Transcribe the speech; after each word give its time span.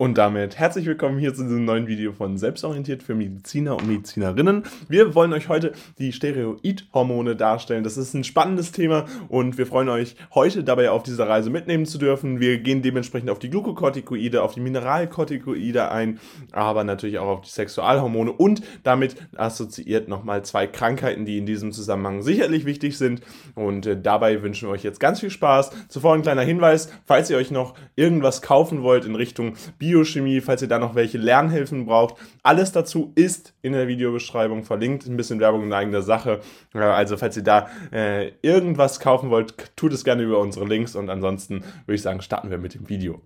Und 0.00 0.16
damit 0.16 0.58
herzlich 0.58 0.86
willkommen 0.86 1.18
hier 1.18 1.34
zu 1.34 1.42
diesem 1.42 1.66
neuen 1.66 1.86
Video 1.86 2.14
von 2.14 2.38
Selbstorientiert 2.38 3.02
für 3.02 3.14
Mediziner 3.14 3.76
und 3.76 3.86
Medizinerinnen. 3.86 4.62
Wir 4.88 5.14
wollen 5.14 5.34
euch 5.34 5.50
heute 5.50 5.72
die 5.98 6.14
Steroidhormone 6.14 7.36
darstellen. 7.36 7.84
Das 7.84 7.98
ist 7.98 8.14
ein 8.14 8.24
spannendes 8.24 8.72
Thema 8.72 9.04
und 9.28 9.58
wir 9.58 9.66
freuen 9.66 9.90
euch 9.90 10.16
heute 10.34 10.64
dabei 10.64 10.90
auf 10.90 11.02
dieser 11.02 11.28
Reise 11.28 11.50
mitnehmen 11.50 11.84
zu 11.84 11.98
dürfen. 11.98 12.40
Wir 12.40 12.60
gehen 12.60 12.80
dementsprechend 12.80 13.28
auf 13.28 13.40
die 13.40 13.50
Glukokortikoide, 13.50 14.42
auf 14.42 14.54
die 14.54 14.60
Mineralkortikoide 14.60 15.90
ein, 15.90 16.18
aber 16.50 16.82
natürlich 16.82 17.18
auch 17.18 17.28
auf 17.28 17.40
die 17.42 17.50
Sexualhormone 17.50 18.32
und 18.32 18.62
damit 18.84 19.16
assoziiert 19.36 20.08
nochmal 20.08 20.42
zwei 20.46 20.66
Krankheiten, 20.66 21.26
die 21.26 21.36
in 21.36 21.44
diesem 21.44 21.72
Zusammenhang 21.72 22.22
sicherlich 22.22 22.64
wichtig 22.64 22.96
sind. 22.96 23.20
Und 23.54 23.84
äh, 23.84 24.00
dabei 24.00 24.42
wünschen 24.42 24.66
wir 24.66 24.72
euch 24.72 24.82
jetzt 24.82 24.98
ganz 24.98 25.20
viel 25.20 25.28
Spaß. 25.28 25.72
Zuvor 25.88 26.14
ein 26.14 26.22
kleiner 26.22 26.40
Hinweis, 26.40 26.90
falls 27.04 27.28
ihr 27.28 27.36
euch 27.36 27.50
noch 27.50 27.74
irgendwas 27.96 28.40
kaufen 28.40 28.82
wollt 28.82 29.04
in 29.04 29.14
Richtung 29.14 29.56
Bio 29.78 29.89
Biochemie, 29.90 30.40
falls 30.40 30.62
ihr 30.62 30.68
da 30.68 30.78
noch 30.78 30.94
welche 30.94 31.18
Lernhilfen 31.18 31.86
braucht. 31.86 32.14
Alles 32.42 32.70
dazu 32.70 33.12
ist 33.16 33.54
in 33.60 33.72
der 33.72 33.88
Videobeschreibung 33.88 34.64
verlinkt. 34.64 35.06
Ein 35.06 35.16
bisschen 35.16 35.40
Werbung 35.40 35.64
in 35.64 35.72
eigener 35.72 36.02
Sache. 36.02 36.40
Also 36.72 37.16
falls 37.16 37.36
ihr 37.36 37.42
da 37.42 37.68
äh, 37.92 38.30
irgendwas 38.42 39.00
kaufen 39.00 39.30
wollt, 39.30 39.76
tut 39.76 39.92
es 39.92 40.04
gerne 40.04 40.22
über 40.22 40.38
unsere 40.38 40.66
Links 40.66 40.94
und 40.94 41.10
ansonsten 41.10 41.64
würde 41.86 41.96
ich 41.96 42.02
sagen, 42.02 42.22
starten 42.22 42.50
wir 42.50 42.58
mit 42.58 42.74
dem 42.74 42.88
Video. 42.88 43.20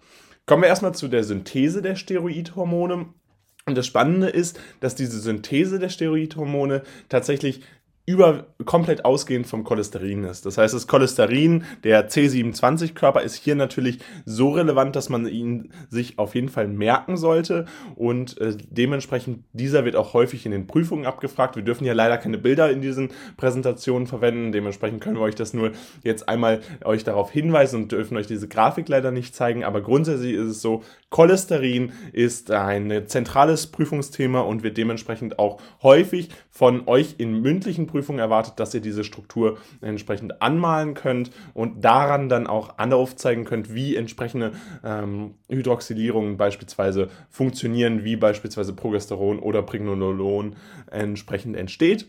Kommen 0.47 0.63
wir 0.63 0.69
erstmal 0.69 0.95
zu 0.95 1.09
der 1.09 1.23
Synthese 1.25 1.83
der 1.83 1.97
Steroidhormone. 1.97 3.07
Und 3.67 3.79
das 3.79 3.87
Spannende 3.87 4.29
ist, 4.29 4.59
dass 4.81 4.95
diese 4.95 5.19
Synthese 5.19 5.79
der 5.79 5.89
Steroidhormone 5.89 6.83
tatsächlich 7.09 7.63
über 8.07 8.47
komplett 8.67 9.05
ausgehend 9.05 9.47
vom 9.47 9.65
Cholesterin 9.65 10.25
ist. 10.25 10.45
Das 10.45 10.59
heißt, 10.59 10.75
das 10.75 10.87
Cholesterin, 10.87 11.65
der 11.85 12.11
C27-Körper, 12.11 13.23
ist 13.23 13.37
hier 13.37 13.55
natürlich 13.55 13.99
so 14.27 14.51
relevant, 14.51 14.95
dass 14.95 15.09
man 15.09 15.27
ihn 15.27 15.73
sich 15.89 16.19
auf 16.19 16.35
jeden 16.35 16.51
Fall 16.51 16.69
merken 16.69 17.17
sollte 17.17 17.65
und 17.97 18.39
äh, 18.41 18.57
dementsprechend 18.69 19.45
dieser 19.53 19.87
wird 19.87 19.97
auch 19.97 20.13
häufig 20.13 20.45
in 20.45 20.53
den 20.53 20.67
Prüfungen 20.67 21.07
abgefragt. 21.07 21.57
Wir 21.57 21.63
dürfen 21.63 21.87
ja 21.87 21.95
leider 21.95 22.19
keine 22.19 22.37
Bilder 22.37 22.71
in 22.71 22.83
diesen 22.83 23.09
Präsentationen 23.39 24.07
verwenden, 24.07 24.53
dementsprechend 24.53 25.01
können 25.01 25.17
wir 25.17 25.23
euch 25.23 25.35
das 25.35 25.55
nur 25.55 25.73
jetzt 26.03 26.29
einmal 26.29 26.61
euch 26.85 27.05
darauf 27.05 27.31
hinweisen 27.31 27.85
und 27.85 27.93
dürfen 27.93 28.19
euch 28.19 28.27
diese 28.27 28.49
Grafik 28.49 28.89
leider 28.89 29.13
nicht 29.13 29.35
zeigen, 29.35 29.65
aber 29.65 29.81
grundsätzlich 29.81 30.35
ist 30.35 30.49
es 30.49 30.61
so, 30.61 30.83
Cholesterin 31.09 31.93
ist 32.13 32.51
ein 32.51 33.05
zentrales 33.07 33.69
Prüfungsthema 33.69 34.41
und 34.41 34.63
wird 34.63 34.77
dementsprechend 34.77 35.39
auch 35.39 35.61
häufig 35.83 36.29
von 36.51 36.87
euch 36.87 37.15
in 37.19 37.41
mündlichen 37.41 37.87
Prüfung 37.95 38.19
erwartet, 38.19 38.55
dass 38.57 38.75
ihr 38.75 38.81
diese 38.81 39.05
Struktur 39.05 39.57
entsprechend 39.81 40.43
anmalen 40.43 40.95
könnt 40.95 41.31
und 41.53 41.85
daran 41.85 42.29
dann 42.29 42.49
auch 42.49 42.77
aufzeigen 42.77 43.45
könnt, 43.45 43.73
wie 43.73 43.95
entsprechende 43.95 44.51
ähm, 44.83 45.35
Hydroxylierungen 45.49 46.37
beispielsweise 46.37 47.09
funktionieren, 47.31 48.03
wie 48.03 48.17
beispielsweise 48.17 48.73
Progesteron 48.73 49.39
oder 49.39 49.63
Pregnenolon 49.63 50.57
entsprechend 50.91 51.57
entsteht. 51.57 52.09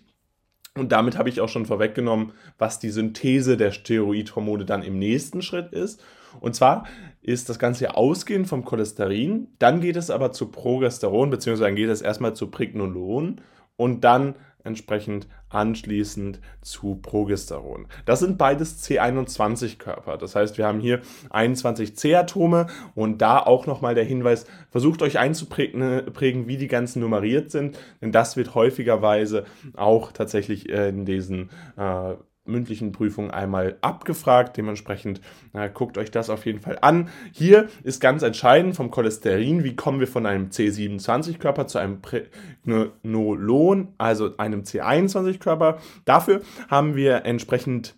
Und 0.74 0.92
damit 0.92 1.20
habe 1.20 1.30
ich 1.30 1.40
auch 1.40 1.50
schon 1.50 1.68
vorweggenommen, 1.68 2.32
was 2.58 2.80
die 2.80 2.90
Synthese 2.90 3.56
der 3.56 3.72
Steroidhormone 3.72 4.66
dann 4.66 4.82
im 4.82 4.98
nächsten 4.98 5.44
Schritt 5.44 5.72
ist. 5.72 6.04
Und 6.40 6.56
zwar 6.56 6.88
ist 7.22 7.48
das 7.48 7.60
Ganze 7.60 7.84
ja 7.84 7.92
ausgehend 7.92 8.48
vom 8.48 8.66
Cholesterin, 8.66 9.50
dann 9.60 9.82
geht 9.82 9.98
es 9.98 10.10
aber 10.10 10.32
zu 10.32 10.48
Progesteron, 10.48 11.30
beziehungsweise 11.30 11.68
dann 11.68 11.76
geht 11.76 11.90
es 11.90 12.02
erstmal 12.02 12.36
zu 12.36 12.48
Pregnolon 12.48 13.40
und 13.78 14.04
dann 14.04 14.36
entsprechend 14.66 15.28
anschließend 15.50 16.40
zu 16.62 16.96
Progesteron. 16.96 17.88
Das 18.06 18.20
sind 18.20 18.38
beides 18.38 18.84
C21-Körper. 18.84 20.18
Das 20.18 20.36
heißt, 20.36 20.58
wir 20.58 20.66
haben 20.66 20.80
hier 20.80 21.02
21 21.30 21.96
C-Atome 21.96 22.68
und 22.94 23.22
da 23.22 23.40
auch 23.40 23.68
nochmal 23.68 23.96
der 23.96 24.04
Hinweis, 24.04 24.46
versucht 24.70 25.02
euch 25.02 25.20
einzuprägen, 25.20 26.48
wie 26.48 26.58
die 26.58 26.68
ganzen 26.68 27.00
nummeriert 27.02 27.52
sind, 27.52 27.78
denn 28.02 28.12
das 28.12 28.38
wird 28.38 28.56
häufigerweise 28.56 29.46
auch 29.76 30.12
tatsächlich 30.12 30.70
in 30.70 31.06
diesen 31.06 31.50
äh, 31.78 32.16
mündlichen 32.46 32.92
Prüfung 32.92 33.32
einmal 33.32 33.78
abgefragt. 33.82 34.58
Dementsprechend 34.58 35.22
äh, 35.54 35.70
guckt 35.70 35.98
euch 35.98 36.12
das 36.12 36.30
auf 36.30 36.46
jeden 36.46 36.60
Fall 36.60 36.78
an. 36.82 37.10
Hier 37.32 37.68
ist 37.84 38.00
ganz 38.00 38.24
entscheidend 38.24 38.76
vom 38.76 38.92
Cholesterin, 38.92 39.64
wie 39.64 39.76
kommen 39.76 40.00
wir 40.00 40.08
von 40.08 40.26
einem 40.26 40.50
C27-Körper 40.50 41.68
zu 41.68 41.78
einem 41.78 42.02
Pregnolon, 42.02 43.90
also 43.98 44.38
einem 44.38 44.62
C21-Körper. 44.62 45.80
Dafür 46.06 46.42
haben 46.70 46.96
wir 46.96 47.26
entsprechend 47.26 47.96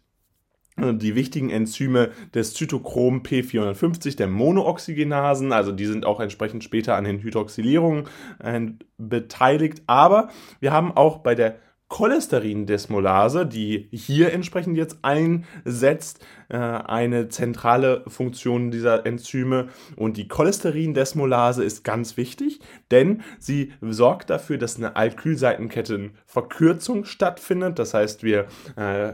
äh, 0.78 0.94
die 0.94 1.16
wichtigen 1.16 1.50
Enzyme 1.50 2.12
des 2.34 2.54
Zytochrom 2.54 3.22
P450, 3.22 4.16
der 4.18 4.28
Monooxygenasen, 4.28 5.52
also 5.52 5.72
die 5.72 5.86
sind 5.86 6.06
auch 6.06 6.20
entsprechend 6.20 6.64
später 6.64 6.96
an 6.96 7.04
den 7.04 7.22
Hydroxylierungen 7.22 8.06
äh, 8.40 8.62
beteiligt. 8.98 9.84
Aber 9.88 10.30
wir 10.60 10.72
haben 10.72 10.92
auch 10.92 11.18
bei 11.18 11.36
der 11.36 11.58
Cholesterindesmolase, 11.90 13.46
die 13.46 13.88
hier 13.92 14.34
entsprechend 14.34 14.78
jetzt 14.78 15.00
einsetzt, 15.04 16.26
äh, 16.50 16.58
eine 16.58 17.30
zentrale 17.30 18.04
Funktion 18.08 18.72
dieser 18.72 19.06
Enzyme. 19.06 19.70
Und 19.96 20.18
die 20.18 20.28
Cholesterindesmolase 20.28 21.64
ist 21.64 21.84
ganz 21.84 22.18
wichtig, 22.18 22.60
denn 22.92 23.22
sie 23.40 23.74
sorgt 23.82 24.30
dafür, 24.30 24.58
dass 24.58 24.78
eine 24.78 24.98
Alkylseitenkettenverkürzung 24.98 27.06
stattfindet. 27.06 27.80
Das 27.80 27.94
heißt, 27.94 28.24
wir 28.24 28.48
äh, 28.76 29.14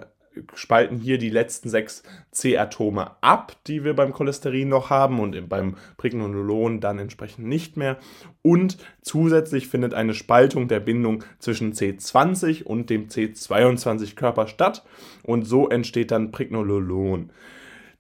spalten 0.56 0.98
hier 0.98 1.18
die 1.18 1.30
letzten 1.30 1.70
sechs 1.70 2.04
C-Atome 2.32 3.12
ab, 3.22 3.56
die 3.68 3.84
wir 3.84 3.96
beim 3.96 4.14
Cholesterin 4.14 4.70
noch 4.70 4.90
haben 4.90 5.20
und 5.20 5.50
beim 5.50 5.76
Pregnenolon 5.98 6.80
dann 6.80 7.00
entsprechend 7.00 7.48
nicht 7.48 7.78
mehr. 7.78 7.98
Und 8.42 8.78
zusätzlich 9.02 9.68
findet 9.68 9.94
eine 9.94 10.14
Spaltung 10.14 10.68
der 10.68 10.80
Bindung 10.80 11.24
zwischen 11.40 11.74
C20 11.74 12.64
und 12.64 12.90
dem 12.90 13.08
C22-Körper 13.08 14.48
statt 14.48 14.84
und 15.24 15.46
so 15.46 15.70
entsteht 15.70 16.12
dann 16.12 16.32
Pregnolon. 16.32 17.32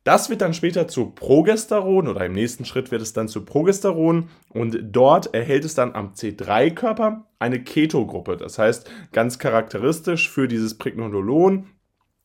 Das 0.03 0.29
wird 0.29 0.41
dann 0.41 0.53
später 0.53 0.89
zu 0.89 1.11
Progesteron 1.11 2.09
oder 2.09 2.25
im 2.25 2.33
nächsten 2.33 2.65
Schritt 2.65 2.91
wird 2.91 3.01
es 3.01 3.13
dann 3.13 3.29
zu 3.29 3.45
Progesteron 3.45 4.27
und 4.49 4.77
dort 4.91 5.33
erhält 5.33 5.63
es 5.63 5.75
dann 5.75 5.95
am 5.95 6.11
C3-Körper 6.13 7.25
eine 7.39 7.63
Ketogruppe. 7.63 8.35
Das 8.35 8.59
heißt, 8.59 8.89
ganz 9.13 9.39
charakteristisch 9.39 10.29
für 10.29 10.49
dieses 10.49 10.77
Pregnolon 10.77 11.67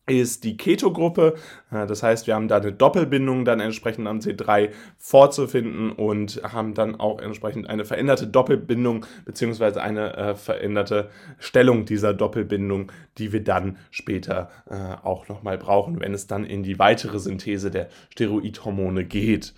ist 0.09 0.43
die 0.43 0.57
Keto-Gruppe. 0.57 1.35
Äh, 1.71 1.87
das 1.87 2.03
heißt, 2.03 2.27
wir 2.27 2.35
haben 2.35 2.47
da 2.47 2.57
eine 2.57 2.71
Doppelbindung 2.71 3.45
dann 3.45 3.59
entsprechend 3.59 4.07
am 4.07 4.19
C3 4.19 4.69
vorzufinden 4.97 5.91
und 5.91 6.41
haben 6.43 6.73
dann 6.73 6.99
auch 6.99 7.21
entsprechend 7.21 7.69
eine 7.69 7.85
veränderte 7.85 8.27
Doppelbindung 8.27 9.05
beziehungsweise 9.25 9.81
eine 9.81 10.17
äh, 10.17 10.35
veränderte 10.35 11.09
Stellung 11.37 11.85
dieser 11.85 12.13
Doppelbindung, 12.13 12.91
die 13.17 13.31
wir 13.31 13.43
dann 13.43 13.77
später 13.91 14.49
äh, 14.69 14.75
auch 15.05 15.27
nochmal 15.27 15.57
brauchen, 15.57 15.99
wenn 15.99 16.13
es 16.13 16.27
dann 16.27 16.45
in 16.45 16.63
die 16.63 16.79
weitere 16.79 17.19
Synthese 17.19 17.71
der 17.71 17.89
Steroidhormone 18.09 19.05
geht. 19.05 19.53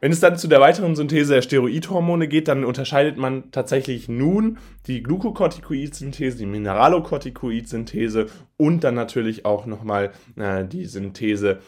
Wenn 0.00 0.12
es 0.12 0.20
dann 0.20 0.38
zu 0.38 0.48
der 0.48 0.60
weiteren 0.60 0.96
Synthese 0.96 1.34
der 1.34 1.42
Steroidhormone 1.42 2.26
geht, 2.26 2.48
dann 2.48 2.64
unterscheidet 2.64 3.18
man 3.18 3.50
tatsächlich 3.50 4.08
nun 4.08 4.56
die 4.86 5.02
Glucocorticoid-Synthese, 5.02 6.38
die 6.38 6.46
Mineralocorticoid-Synthese 6.46 8.26
und 8.56 8.82
dann 8.82 8.94
natürlich 8.94 9.44
auch 9.44 9.66
nochmal 9.66 10.12
äh, 10.36 10.64
die 10.64 10.86
Synthese 10.86 11.58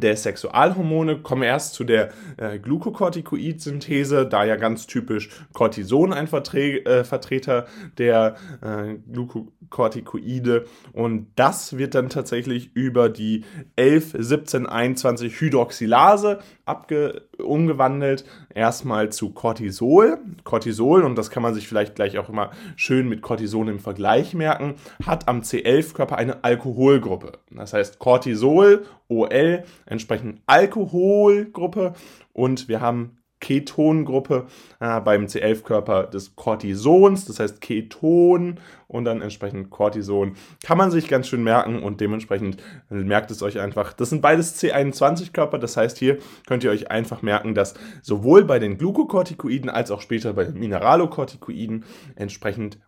der 0.00 0.16
Sexualhormone. 0.16 1.18
Kommen 1.18 1.42
erst 1.42 1.74
zu 1.74 1.84
der 1.84 2.10
äh, 2.36 2.58
Glucocorticoid-Synthese, 2.58 4.26
da 4.26 4.44
ja 4.44 4.56
ganz 4.56 4.86
typisch 4.86 5.30
Cortison 5.52 6.12
ein 6.12 6.26
Vertre 6.26 6.84
äh, 6.84 7.04
Vertreter 7.04 7.66
der 7.96 8.36
äh, 8.60 8.94
Glucocorticoide 9.10 10.66
und 10.92 11.28
das 11.36 11.78
wird 11.78 11.94
dann 11.94 12.08
tatsächlich 12.08 12.70
über 12.74 13.08
die 13.08 13.44
11, 13.76 14.16
17, 14.18 14.66
21 14.66 15.40
Hydroxylase 15.40 16.40
abge 16.64 17.27
umgewandelt. 17.38 18.24
Erstmal 18.54 19.10
zu 19.10 19.30
Cortisol. 19.30 20.18
Cortisol, 20.44 21.02
und 21.02 21.16
das 21.16 21.30
kann 21.30 21.42
man 21.42 21.54
sich 21.54 21.68
vielleicht 21.68 21.94
gleich 21.94 22.18
auch 22.18 22.28
immer 22.28 22.50
schön 22.76 23.08
mit 23.08 23.22
Cortison 23.22 23.68
im 23.68 23.78
Vergleich 23.78 24.34
merken, 24.34 24.74
hat 25.04 25.28
am 25.28 25.40
C11-Körper 25.40 26.16
eine 26.16 26.44
Alkoholgruppe. 26.44 27.38
Das 27.50 27.72
heißt 27.72 27.98
Cortisol, 27.98 28.84
OL, 29.08 29.64
entsprechend 29.86 30.40
Alkoholgruppe 30.46 31.94
und 32.32 32.68
wir 32.68 32.80
haben 32.80 33.17
Ketongruppe 33.40 34.46
äh, 34.80 35.00
beim 35.00 35.26
C11-Körper 35.26 36.04
des 36.04 36.36
Cortisons, 36.36 37.24
das 37.24 37.40
heißt 37.40 37.60
Keton 37.60 38.58
und 38.86 39.04
dann 39.04 39.22
entsprechend 39.22 39.70
Cortison. 39.70 40.36
Kann 40.64 40.78
man 40.78 40.90
sich 40.90 41.08
ganz 41.08 41.28
schön 41.28 41.42
merken 41.42 41.82
und 41.82 42.00
dementsprechend 42.00 42.56
merkt 42.88 43.30
es 43.30 43.42
euch 43.42 43.60
einfach. 43.60 43.92
Das 43.92 44.10
sind 44.10 44.22
beides 44.22 44.60
C21-Körper, 44.60 45.58
das 45.58 45.76
heißt 45.76 45.98
hier 45.98 46.18
könnt 46.46 46.64
ihr 46.64 46.70
euch 46.70 46.90
einfach 46.90 47.22
merken, 47.22 47.54
dass 47.54 47.74
sowohl 48.02 48.44
bei 48.44 48.58
den 48.58 48.78
Glukokortikoiden 48.78 49.70
als 49.70 49.90
auch 49.90 50.00
später 50.00 50.32
bei 50.32 50.44
den 50.44 50.58
Mineralokortikoiden 50.58 51.84
entsprechend 52.16 52.78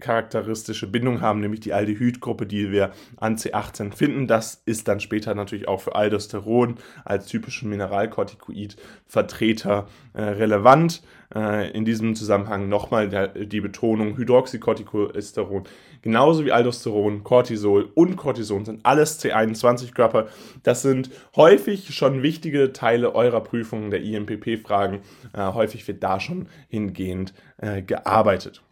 charakteristische 0.00 0.86
Bindung 0.86 1.20
haben, 1.20 1.40
nämlich 1.40 1.58
die 1.60 1.72
Aldehydgruppe, 1.72 2.46
die 2.46 2.70
wir 2.70 2.92
an 3.16 3.36
C18 3.36 3.92
finden. 3.92 4.28
Das 4.28 4.62
ist 4.64 4.88
dann 4.88 5.00
später 5.00 5.34
natürlich 5.34 5.66
auch 5.66 5.80
für 5.80 5.96
Aldosteron 5.96 6.76
als 7.04 7.26
typischen 7.26 7.68
Mineralkortikoid-Vertreter 7.70 9.88
äh, 10.12 10.22
relevant. 10.22 11.02
Äh, 11.34 11.70
in 11.72 11.84
diesem 11.84 12.14
Zusammenhang 12.14 12.68
nochmal 12.68 13.28
die 13.34 13.60
Betonung 13.60 14.16
Hydroxycorticosteron, 14.16 15.64
genauso 16.00 16.46
wie 16.46 16.52
Aldosteron, 16.52 17.22
Cortisol 17.22 17.90
und 17.94 18.16
Cortison 18.16 18.64
sind 18.64 18.86
alles 18.86 19.22
C21-Körper. 19.22 20.28
Das 20.62 20.80
sind 20.82 21.10
häufig 21.36 21.94
schon 21.94 22.22
wichtige 22.22 22.72
Teile 22.72 23.14
eurer 23.14 23.42
Prüfungen 23.42 23.90
der 23.90 24.02
IMPP-Fragen. 24.02 25.00
Äh, 25.34 25.52
häufig 25.52 25.86
wird 25.86 26.02
da 26.02 26.18
schon 26.18 26.48
hingehend 26.68 27.34
äh, 27.58 27.82
gearbeitet. 27.82 28.62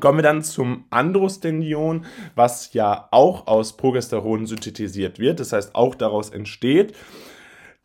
Kommen 0.00 0.18
wir 0.18 0.22
dann 0.22 0.42
zum 0.42 0.84
Androstendion, 0.90 2.04
was 2.34 2.72
ja 2.74 3.08
auch 3.12 3.46
aus 3.46 3.76
Progesteron 3.76 4.46
synthetisiert 4.46 5.20
wird, 5.20 5.38
das 5.38 5.52
heißt 5.52 5.74
auch 5.74 5.94
daraus 5.94 6.30
entsteht. 6.30 6.94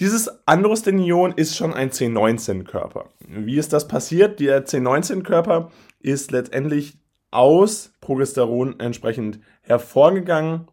Dieses 0.01 0.29
Androstendion 0.47 1.31
ist 1.33 1.55
schon 1.55 1.75
ein 1.75 1.91
C19-Körper. 1.91 3.09
Wie 3.19 3.57
ist 3.57 3.71
das 3.71 3.87
passiert? 3.87 4.39
Der 4.39 4.65
C19-Körper 4.65 5.69
ist 5.99 6.31
letztendlich 6.31 6.97
aus 7.29 7.93
Progesteron 8.01 8.79
entsprechend 8.79 9.39
hervorgegangen 9.61 10.67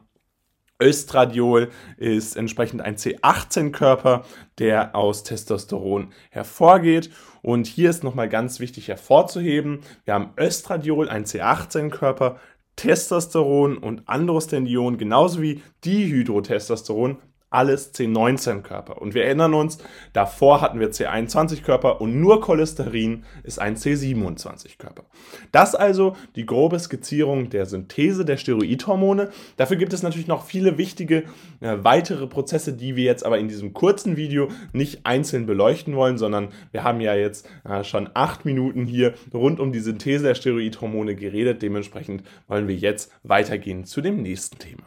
Östradiol 0.81 1.69
ist 1.97 2.35
entsprechend 2.35 2.81
ein 2.81 2.95
C18-Körper, 2.95 4.25
der 4.57 4.95
aus 4.95 5.23
Testosteron 5.23 6.11
hervorgeht. 6.29 7.11
Und 7.41 7.67
hier 7.67 7.89
ist 7.89 8.03
nochmal 8.03 8.29
ganz 8.29 8.59
wichtig 8.59 8.87
hervorzuheben, 8.87 9.81
wir 10.05 10.13
haben 10.13 10.33
Östradiol, 10.37 11.09
ein 11.09 11.25
C18-Körper, 11.25 12.39
Testosteron 12.81 13.77
und 13.77 14.09
Androstendion, 14.09 14.97
genauso 14.97 15.39
wie 15.39 15.61
Dihydrotestosteron, 15.85 17.17
alles 17.51 17.93
C19-Körper. 17.93 19.01
Und 19.01 19.13
wir 19.13 19.25
erinnern 19.25 19.53
uns, 19.53 19.77
davor 20.13 20.61
hatten 20.61 20.79
wir 20.79 20.91
C21-Körper 20.91 22.01
und 22.01 22.19
nur 22.19 22.41
Cholesterin 22.41 23.25
ist 23.43 23.59
ein 23.59 23.75
C27-Körper. 23.75 25.03
Das 25.51 25.75
also 25.75 26.15
die 26.35 26.45
grobe 26.45 26.79
Skizzierung 26.79 27.49
der 27.49 27.65
Synthese 27.65 28.25
der 28.25 28.37
Steroidhormone. 28.37 29.29
Dafür 29.57 29.75
gibt 29.75 29.91
es 29.91 30.01
natürlich 30.01 30.27
noch 30.27 30.45
viele 30.45 30.77
wichtige 30.77 31.23
äh, 31.59 31.77
weitere 31.81 32.25
Prozesse, 32.25 32.73
die 32.73 32.95
wir 32.95 33.03
jetzt 33.03 33.25
aber 33.25 33.37
in 33.37 33.49
diesem 33.49 33.73
kurzen 33.73 34.15
Video 34.15 34.47
nicht 34.71 35.05
einzeln 35.05 35.45
beleuchten 35.45 35.95
wollen, 35.95 36.17
sondern 36.17 36.49
wir 36.71 36.85
haben 36.85 37.01
ja 37.01 37.15
jetzt 37.15 37.49
äh, 37.65 37.83
schon 37.83 38.09
acht 38.13 38.45
Minuten 38.45 38.85
hier 38.85 39.13
rund 39.33 39.59
um 39.59 39.73
die 39.73 39.79
Synthese 39.79 40.23
der 40.23 40.35
Steroidhormone 40.35 41.15
geredet. 41.15 41.61
Dementsprechend 41.61 42.23
wollen 42.47 42.69
wir 42.69 42.75
jetzt 42.75 43.11
weitergehen 43.23 43.83
zu 43.83 43.99
dem 43.99 44.21
nächsten 44.21 44.57
Thema. 44.57 44.83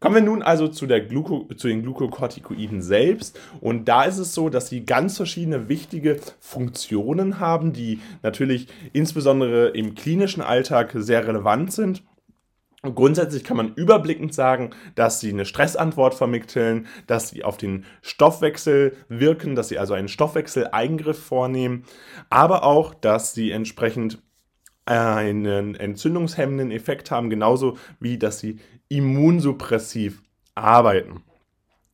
Kommen 0.00 0.14
wir 0.14 0.22
nun 0.22 0.42
also 0.42 0.66
zu, 0.66 0.86
der 0.86 1.02
Gluco, 1.02 1.46
zu 1.54 1.68
den 1.68 1.82
Glukokortikoiden 1.82 2.80
selbst. 2.80 3.38
Und 3.60 3.86
da 3.86 4.04
ist 4.04 4.16
es 4.16 4.34
so, 4.34 4.48
dass 4.48 4.70
sie 4.70 4.86
ganz 4.86 5.18
verschiedene 5.18 5.68
wichtige 5.68 6.18
Funktionen 6.40 7.38
haben, 7.38 7.74
die 7.74 8.00
natürlich 8.22 8.68
insbesondere 8.94 9.68
im 9.68 9.94
klinischen 9.94 10.40
Alltag 10.40 10.92
sehr 10.94 11.28
relevant 11.28 11.72
sind. 11.72 12.02
Grundsätzlich 12.82 13.44
kann 13.44 13.58
man 13.58 13.74
überblickend 13.74 14.32
sagen, 14.32 14.70
dass 14.94 15.20
sie 15.20 15.28
eine 15.28 15.44
Stressantwort 15.44 16.14
vermitteln, 16.14 16.86
dass 17.06 17.28
sie 17.28 17.44
auf 17.44 17.58
den 17.58 17.84
Stoffwechsel 18.00 18.96
wirken, 19.10 19.54
dass 19.54 19.68
sie 19.68 19.78
also 19.78 19.92
einen 19.92 20.08
Stoffwechseleingriff 20.08 21.22
vornehmen, 21.22 21.84
aber 22.30 22.64
auch, 22.64 22.94
dass 22.94 23.34
sie 23.34 23.50
entsprechend 23.50 24.22
einen 24.90 25.74
entzündungshemmenden 25.74 26.70
Effekt 26.70 27.10
haben, 27.10 27.30
genauso 27.30 27.78
wie 28.00 28.18
dass 28.18 28.40
sie 28.40 28.58
immunsuppressiv 28.88 30.22
arbeiten. 30.54 31.22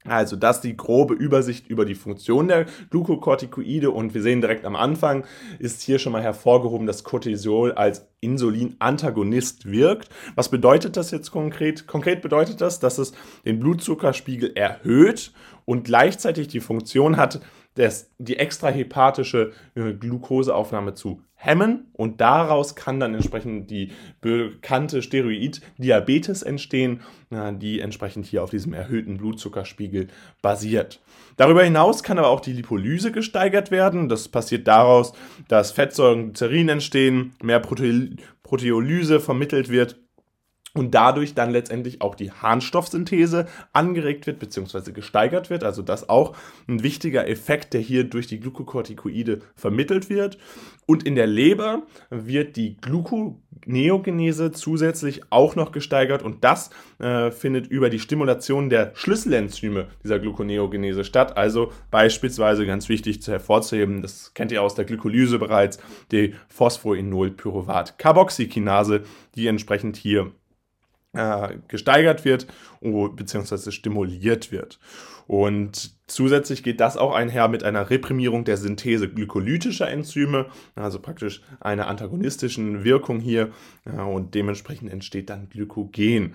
Also 0.08 0.36
das 0.36 0.56
ist 0.56 0.62
die 0.62 0.76
grobe 0.76 1.14
Übersicht 1.14 1.66
über 1.68 1.84
die 1.84 1.94
Funktion 1.94 2.48
der 2.48 2.66
Glukokortikoide 2.90 3.90
und 3.90 4.14
wir 4.14 4.22
sehen 4.22 4.40
direkt 4.40 4.64
am 4.64 4.76
Anfang 4.76 5.24
ist 5.58 5.82
hier 5.82 5.98
schon 5.98 6.12
mal 6.12 6.22
hervorgehoben, 6.22 6.86
dass 6.86 7.04
Cortisol 7.04 7.72
als 7.72 8.08
Insulinantagonist 8.20 9.66
wirkt. 9.66 10.08
Was 10.34 10.48
bedeutet 10.48 10.96
das 10.96 11.10
jetzt 11.10 11.30
konkret? 11.30 11.86
Konkret 11.86 12.22
bedeutet 12.22 12.60
das, 12.60 12.78
dass 12.78 12.98
es 12.98 13.12
den 13.44 13.58
Blutzuckerspiegel 13.58 14.52
erhöht 14.54 15.32
und 15.64 15.84
gleichzeitig 15.84 16.48
die 16.48 16.60
Funktion 16.60 17.16
hat, 17.16 17.40
das, 17.74 18.10
die 18.18 18.38
extrahepatische 18.38 19.52
äh, 19.74 19.92
Glukoseaufnahme 19.92 20.94
zu 20.94 21.20
hemmen 21.36 21.90
und 21.92 22.20
daraus 22.20 22.74
kann 22.74 22.98
dann 22.98 23.14
entsprechend 23.14 23.70
die 23.70 23.92
bekannte 24.22 25.02
Steroid-Diabetes 25.02 26.42
entstehen, 26.42 27.02
äh, 27.30 27.52
die 27.52 27.80
entsprechend 27.80 28.26
hier 28.26 28.42
auf 28.42 28.50
diesem 28.50 28.72
erhöhten 28.72 29.18
Blutzuckerspiegel 29.18 30.08
basiert. 30.42 31.00
Darüber 31.36 31.62
hinaus 31.62 32.02
kann 32.02 32.18
aber 32.18 32.28
auch 32.28 32.40
die 32.40 32.54
Lipolyse 32.54 33.12
gesteigert 33.12 33.70
werden. 33.70 34.08
Das 34.08 34.28
passiert 34.28 34.66
daraus, 34.66 35.12
dass 35.48 35.70
Fettsäuren 35.70 36.32
Glycerin 36.32 36.70
entstehen, 36.70 37.34
mehr 37.42 37.60
Prote 37.60 38.16
Proteolyse 38.42 39.18
vermittelt 39.18 39.68
wird 39.68 39.98
und 40.76 40.94
dadurch 40.94 41.34
dann 41.34 41.50
letztendlich 41.50 42.02
auch 42.02 42.14
die 42.14 42.30
Harnstoffsynthese 42.30 43.46
angeregt 43.72 44.26
wird 44.26 44.38
bzw. 44.38 44.92
gesteigert 44.92 45.50
wird. 45.50 45.64
Also 45.64 45.82
das 45.82 46.08
auch 46.08 46.36
ein 46.68 46.82
wichtiger 46.82 47.28
Effekt, 47.28 47.74
der 47.74 47.80
hier 47.80 48.04
durch 48.04 48.26
die 48.26 48.40
Glukokortikoide 48.40 49.40
vermittelt 49.54 50.10
wird. 50.10 50.38
Und 50.86 51.02
in 51.02 51.16
der 51.16 51.26
Leber 51.26 51.82
wird 52.10 52.56
die 52.56 52.76
Gluconeogenese 52.76 54.52
zusätzlich 54.52 55.22
auch 55.30 55.56
noch 55.56 55.72
gesteigert 55.72 56.22
und 56.22 56.44
das 56.44 56.70
äh, 57.00 57.32
findet 57.32 57.66
über 57.66 57.90
die 57.90 57.98
Stimulation 57.98 58.70
der 58.70 58.92
Schlüsselenzyme 58.94 59.88
dieser 60.04 60.20
Gluconeogenese 60.20 61.02
statt. 61.02 61.36
Also 61.36 61.72
beispielsweise 61.90 62.66
ganz 62.66 62.88
wichtig 62.88 63.20
zu 63.20 63.32
hervorzuheben, 63.32 64.02
das 64.02 64.32
kennt 64.34 64.52
ihr 64.52 64.62
aus 64.62 64.76
der 64.76 64.84
Glykolyse 64.84 65.40
bereits, 65.40 65.80
die 66.12 66.34
Phosphoenolpyruvat-Carboxykinase, 66.48 69.00
die 69.34 69.48
entsprechend 69.48 69.96
hier 69.96 70.30
äh, 71.16 71.56
gesteigert 71.68 72.24
wird 72.24 72.46
bzw. 72.80 73.70
stimuliert 73.70 74.52
wird. 74.52 74.78
Und 75.26 75.96
zusätzlich 76.06 76.62
geht 76.62 76.78
das 76.78 76.96
auch 76.96 77.12
einher 77.14 77.48
mit 77.48 77.64
einer 77.64 77.90
Reprimierung 77.90 78.44
der 78.44 78.56
Synthese 78.56 79.08
glykolytischer 79.08 79.88
Enzyme, 79.88 80.46
also 80.76 81.00
praktisch 81.00 81.42
einer 81.58 81.88
antagonistischen 81.88 82.84
Wirkung 82.84 83.18
hier 83.18 83.50
und 83.84 84.36
dementsprechend 84.36 84.92
entsteht 84.92 85.28
dann 85.30 85.48
Glykogen. 85.48 86.34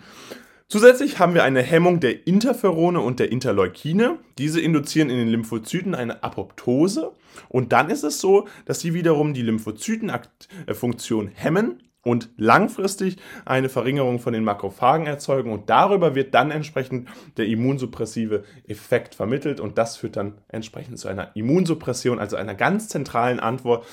Zusätzlich 0.71 1.19
haben 1.19 1.33
wir 1.33 1.43
eine 1.43 1.61
Hemmung 1.61 1.99
der 1.99 2.25
Interferone 2.27 3.01
und 3.01 3.19
der 3.19 3.29
Interleukine. 3.29 4.19
Diese 4.37 4.61
induzieren 4.61 5.09
in 5.09 5.17
den 5.17 5.27
Lymphozyten 5.27 5.93
eine 5.95 6.23
Apoptose. 6.23 7.11
Und 7.49 7.73
dann 7.73 7.89
ist 7.89 8.03
es 8.03 8.21
so, 8.21 8.47
dass 8.63 8.79
sie 8.79 8.93
wiederum 8.93 9.33
die 9.33 9.41
Lymphozytenfunktion 9.41 11.27
hemmen 11.27 11.83
und 12.03 12.29
langfristig 12.37 13.17
eine 13.45 13.69
Verringerung 13.69 14.19
von 14.19 14.33
den 14.33 14.43
Makrophagen 14.43 15.05
erzeugen. 15.05 15.51
Und 15.51 15.69
darüber 15.69 16.15
wird 16.15 16.33
dann 16.33 16.51
entsprechend 16.51 17.07
der 17.37 17.45
immunsuppressive 17.45 18.43
Effekt 18.67 19.15
vermittelt. 19.15 19.59
Und 19.59 19.77
das 19.77 19.97
führt 19.97 20.15
dann 20.15 20.39
entsprechend 20.47 20.99
zu 20.99 21.07
einer 21.07 21.35
Immunsuppression, 21.35 22.19
also 22.19 22.35
einer 22.35 22.55
ganz 22.55 22.87
zentralen 22.87 23.39
Antwort, 23.39 23.85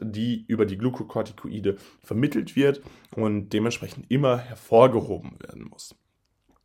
die 0.00 0.44
über 0.46 0.66
die 0.66 0.78
Glukokortikoide 0.78 1.76
vermittelt 2.02 2.56
wird 2.56 2.82
und 3.12 3.50
dementsprechend 3.50 4.10
immer 4.10 4.38
hervorgehoben 4.38 5.38
werden 5.40 5.64
muss. 5.64 5.94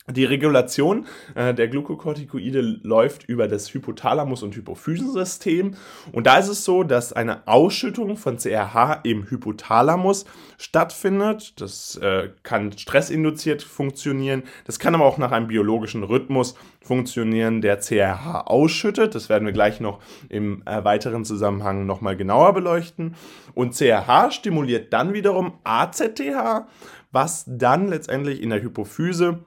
Die 0.09 0.25
Regulation 0.25 1.05
äh, 1.35 1.53
der 1.53 1.67
Glukokortikoide 1.67 2.61
läuft 2.61 3.25
über 3.25 3.47
das 3.47 3.69
Hypothalamus- 3.69 4.43
und 4.43 4.55
Hypophysensystem. 4.55 5.75
Und 6.11 6.25
da 6.25 6.37
ist 6.37 6.47
es 6.47 6.65
so, 6.65 6.83
dass 6.83 7.13
eine 7.13 7.47
Ausschüttung 7.47 8.17
von 8.17 8.37
CRH 8.37 9.01
im 9.03 9.29
Hypothalamus 9.29 10.25
stattfindet. 10.57 11.61
Das 11.61 11.95
äh, 11.97 12.29
kann 12.43 12.71
stressinduziert 12.77 13.61
funktionieren. 13.61 14.43
Das 14.65 14.79
kann 14.79 14.95
aber 14.95 15.05
auch 15.05 15.19
nach 15.19 15.31
einem 15.31 15.47
biologischen 15.47 16.03
Rhythmus 16.03 16.55
funktionieren, 16.81 17.61
der 17.61 17.79
CRH 17.79 18.47
ausschüttet. 18.47 19.13
Das 19.13 19.29
werden 19.29 19.45
wir 19.45 19.53
gleich 19.53 19.79
noch 19.79 19.99
im 20.29 20.63
äh, 20.65 20.83
weiteren 20.83 21.23
Zusammenhang 21.23 21.85
nochmal 21.85 22.17
genauer 22.17 22.53
beleuchten. 22.53 23.15
Und 23.53 23.75
CRH 23.75 24.31
stimuliert 24.31 24.91
dann 24.91 25.13
wiederum 25.13 25.53
AZTH, 25.63 26.67
was 27.11 27.45
dann 27.47 27.87
letztendlich 27.87 28.41
in 28.41 28.49
der 28.49 28.63
Hypophyse 28.63 29.39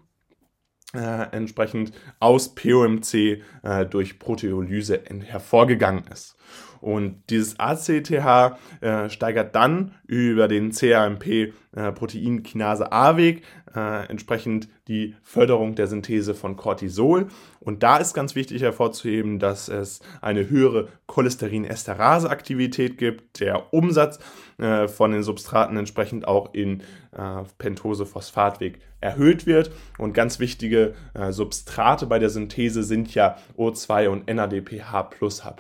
äh, 0.95 1.33
entsprechend 1.33 1.93
aus 2.21 2.55
POMC 2.55 3.43
äh, 3.63 3.87
durch 3.87 4.19
Proteolyse 4.19 5.03
hervorgegangen 5.25 6.05
ist. 6.13 6.37
Und 6.83 7.23
dieses 7.31 7.59
ACTH 7.61 8.59
äh, 8.81 9.09
steigert 9.09 9.55
dann 9.55 9.95
über 10.07 10.49
den 10.49 10.73
CAMP-Proteinkinase 10.73 12.85
äh, 12.85 12.89
A-Weg 12.91 13.45
äh, 13.75 14.07
entsprechend 14.09 14.69
die 14.89 15.15
Förderung 15.23 15.75
der 15.75 15.87
Synthese 15.87 16.35
von 16.35 16.57
Cortisol. 16.57 17.29
Und 17.61 17.83
da 17.83 17.97
ist 17.97 18.15
ganz 18.15 18.35
wichtig 18.35 18.63
hervorzuheben, 18.63 19.39
dass 19.39 19.69
es 19.69 20.01
eine 20.21 20.49
höhere 20.49 20.89
Cholesterin-Esterase-Aktivität 21.07 22.99
gibt. 22.99 23.41
Der 23.41 23.73
Umsatz 23.73 24.19
äh, 24.59 24.89
von 24.89 25.13
den 25.13 25.23
Substraten 25.23 25.77
entsprechend 25.77 26.27
auch 26.27 26.55
in 26.55 26.81
äh, 27.13 27.43
Pentose-Phosphatweg 27.59 28.81
erhöht 29.01 29.47
wird. 29.47 29.71
Und 29.99 30.13
ganz 30.13 30.39
wichtige 30.39 30.95
äh, 31.15 31.33
Substrate 31.33 32.07
bei 32.07 32.19
der 32.19 32.31
Synthese 32.31 32.83
sind 32.83 33.15
ja 33.15 33.37
O2 33.57 34.09
und 34.09 34.27
NADPH 34.33 35.03
plus 35.11 35.45
H. 35.45 35.57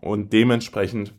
Und 0.00 0.32
dementsprechend 0.32 1.14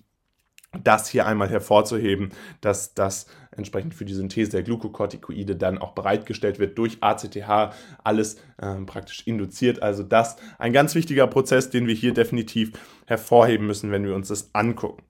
das 0.84 1.10
hier 1.10 1.26
einmal 1.26 1.50
hervorzuheben, 1.50 2.30
dass 2.62 2.94
das 2.94 3.28
entsprechend 3.56 3.94
für 3.94 4.06
die 4.06 4.14
Synthese 4.14 4.52
der 4.52 4.64
Glukokortikoide 4.64 5.56
dann 5.56 5.78
auch 5.78 5.92
bereitgestellt 5.92 6.60
wird 6.60 6.78
durch 6.78 6.98
ACTH, 7.02 7.74
alles 8.04 8.36
äh, 8.58 8.76
praktisch 8.86 9.24
induziert. 9.28 9.82
Also 9.82 10.04
das 10.04 10.38
ein 10.58 10.74
ganz 10.74 10.96
wichtiger 10.96 11.28
Prozess, 11.28 11.70
den 11.70 11.88
wir 11.88 11.96
hier 11.96 12.14
definitiv 12.14 12.72
hervorheben 13.06 13.68
müssen, 13.68 13.92
wenn 13.92 14.06
wir 14.06 14.16
uns 14.16 14.30
das 14.30 14.50
angucken. 14.54 15.04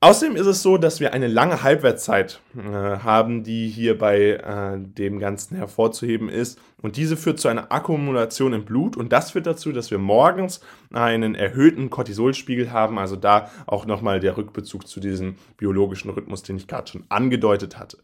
Außerdem 0.00 0.36
ist 0.36 0.46
es 0.46 0.62
so, 0.62 0.76
dass 0.76 1.00
wir 1.00 1.14
eine 1.14 1.26
lange 1.26 1.62
Halbwertszeit 1.62 2.40
äh, 2.54 2.60
haben, 2.60 3.44
die 3.44 3.68
hier 3.68 3.96
bei 3.96 4.32
äh, 4.32 4.78
dem 4.78 5.18
Ganzen 5.18 5.56
hervorzuheben 5.56 6.28
ist. 6.28 6.60
Und 6.82 6.98
diese 6.98 7.16
führt 7.16 7.40
zu 7.40 7.48
einer 7.48 7.72
Akkumulation 7.72 8.52
im 8.52 8.66
Blut 8.66 8.98
und 8.98 9.10
das 9.10 9.30
führt 9.30 9.46
dazu, 9.46 9.72
dass 9.72 9.90
wir 9.90 9.96
morgens 9.96 10.60
einen 10.92 11.34
erhöhten 11.34 11.88
Cortisolspiegel 11.88 12.70
haben. 12.70 12.98
Also 12.98 13.16
da 13.16 13.50
auch 13.66 13.86
nochmal 13.86 14.20
der 14.20 14.36
Rückbezug 14.36 14.86
zu 14.86 15.00
diesem 15.00 15.36
biologischen 15.56 16.10
Rhythmus, 16.10 16.42
den 16.42 16.58
ich 16.58 16.68
gerade 16.68 16.88
schon 16.90 17.04
angedeutet 17.08 17.78
hatte. 17.78 17.96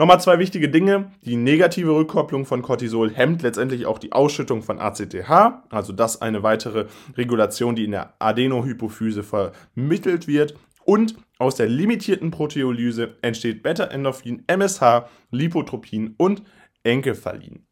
Nochmal 0.00 0.20
zwei 0.20 0.38
wichtige 0.38 0.68
Dinge. 0.68 1.10
Die 1.24 1.34
negative 1.34 1.90
Rückkopplung 1.92 2.46
von 2.46 2.62
Cortisol 2.62 3.10
hemmt 3.10 3.42
letztendlich 3.42 3.84
auch 3.84 3.98
die 3.98 4.12
Ausschüttung 4.12 4.62
von 4.62 4.78
ACTH, 4.78 5.28
also 5.70 5.92
das 5.92 6.22
eine 6.22 6.44
weitere 6.44 6.86
Regulation, 7.16 7.74
die 7.74 7.84
in 7.84 7.90
der 7.90 8.14
Adenohypophyse 8.20 9.24
vermittelt 9.24 10.28
wird. 10.28 10.54
Und 10.88 11.16
aus 11.38 11.56
der 11.56 11.68
limitierten 11.68 12.30
Proteolyse 12.30 13.18
entsteht 13.20 13.62
Beta-Endorphin, 13.62 14.44
MSH, 14.46 15.06
Lipotropin 15.30 16.14
und 16.16 16.42
Enkephalin. 16.82 17.66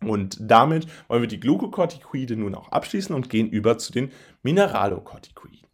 Und 0.00 0.38
damit 0.40 0.88
wollen 1.06 1.22
wir 1.22 1.28
die 1.28 1.38
Glukokortikoide 1.38 2.34
nun 2.34 2.56
auch 2.56 2.72
abschließen 2.72 3.14
und 3.14 3.30
gehen 3.30 3.48
über 3.48 3.78
zu 3.78 3.92
den 3.92 4.10
Mineralokortikoiden. 4.42 5.68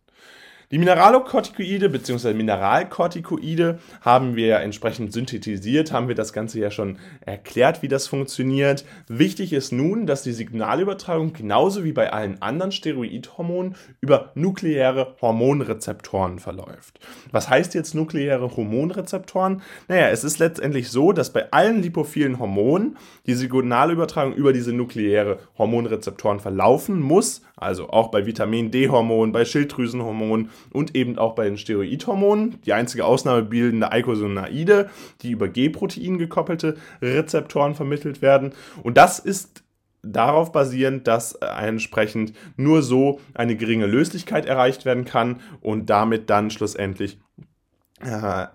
Die 0.71 0.77
Mineralokortikoide 0.77 1.89
bzw. 1.89 2.35
Mineralkortikoide 2.35 3.79
haben 4.03 4.37
wir 4.37 4.59
entsprechend 4.59 5.15
synthetisiert, 5.15 5.93
haben 5.93 6.09
wir 6.09 6.15
das 6.15 6.35
Ganze 6.35 6.61
ja 6.61 6.71
schon 6.71 6.99
erklärt, 7.25 7.81
wie 7.81 7.89
das 7.89 8.07
funktioniert. 8.07 8.85
Wichtig 9.09 9.55
ist 9.55 9.73
nun, 9.73 10.05
dass 10.07 10.25
die 10.25 10.33
Signalübertragung 10.33 11.33
genauso 11.33 11.85
wie 11.85 11.93
bei 11.93 12.13
allen 12.13 12.43
anderen 12.43 12.71
Steroidhormonen 12.71 13.77
über 14.03 14.33
nukleäre 14.35 15.17
Hormonrezeptoren 15.23 16.39
verläuft. 16.39 17.01
Was 17.31 17.49
heißt 17.49 17.73
jetzt 17.73 17.95
nukleäre 17.95 18.55
Hormonrezeptoren? 18.55 19.63
Naja, 19.89 20.11
es 20.11 20.23
ist 20.23 20.39
letztendlich 20.39 20.91
so, 20.91 21.13
dass 21.13 21.33
bei 21.33 21.51
allen 21.51 21.81
lipophilen 21.81 22.39
Hormonen 22.39 22.99
die 23.25 23.37
Signalübertragung 23.37 24.35
über 24.35 24.53
diese 24.53 24.75
nukleäre 24.75 25.39
Hormonrezeptoren 25.57 26.41
verlaufen 26.41 27.01
muss, 27.01 27.41
also 27.57 27.89
auch 27.89 28.11
bei 28.11 28.27
Vitamin 28.27 28.71
D-Hormonen, 28.71 29.33
bei 29.33 29.47
Schilddrüsenhormonen 29.47 30.51
und 30.73 30.95
eben 30.95 31.19
auch 31.19 31.35
bei 31.35 31.45
den 31.45 31.59
Steroidhormonen. 31.59 32.61
Die 32.65 32.73
einzige 32.73 33.05
Ausnahme 33.05 33.43
bilden 33.43 33.83
Eicosanoide, 33.83 34.91
die 35.23 35.31
über 35.31 35.49
G-Protein 35.49 36.19
gekoppelte 36.19 36.77
Rezeptoren 37.03 37.75
vermittelt 37.75 38.23
werden. 38.23 38.53
Und 38.83 38.97
das 38.97 39.19
ist 39.19 39.63
darauf 40.03 40.53
basierend, 40.53 41.07
dass 41.07 41.33
entsprechend 41.35 42.33
nur 42.57 42.83
so 42.83 43.21
eine 43.35 43.57
geringe 43.57 43.87
Löslichkeit 43.87 44.47
erreicht 44.47 44.85
werden 44.85 45.05
kann 45.05 45.41
und 45.61 45.91
damit 45.91 46.31
dann 46.31 46.51
schlussendlich 46.51 47.19
äh, 48.01 48.47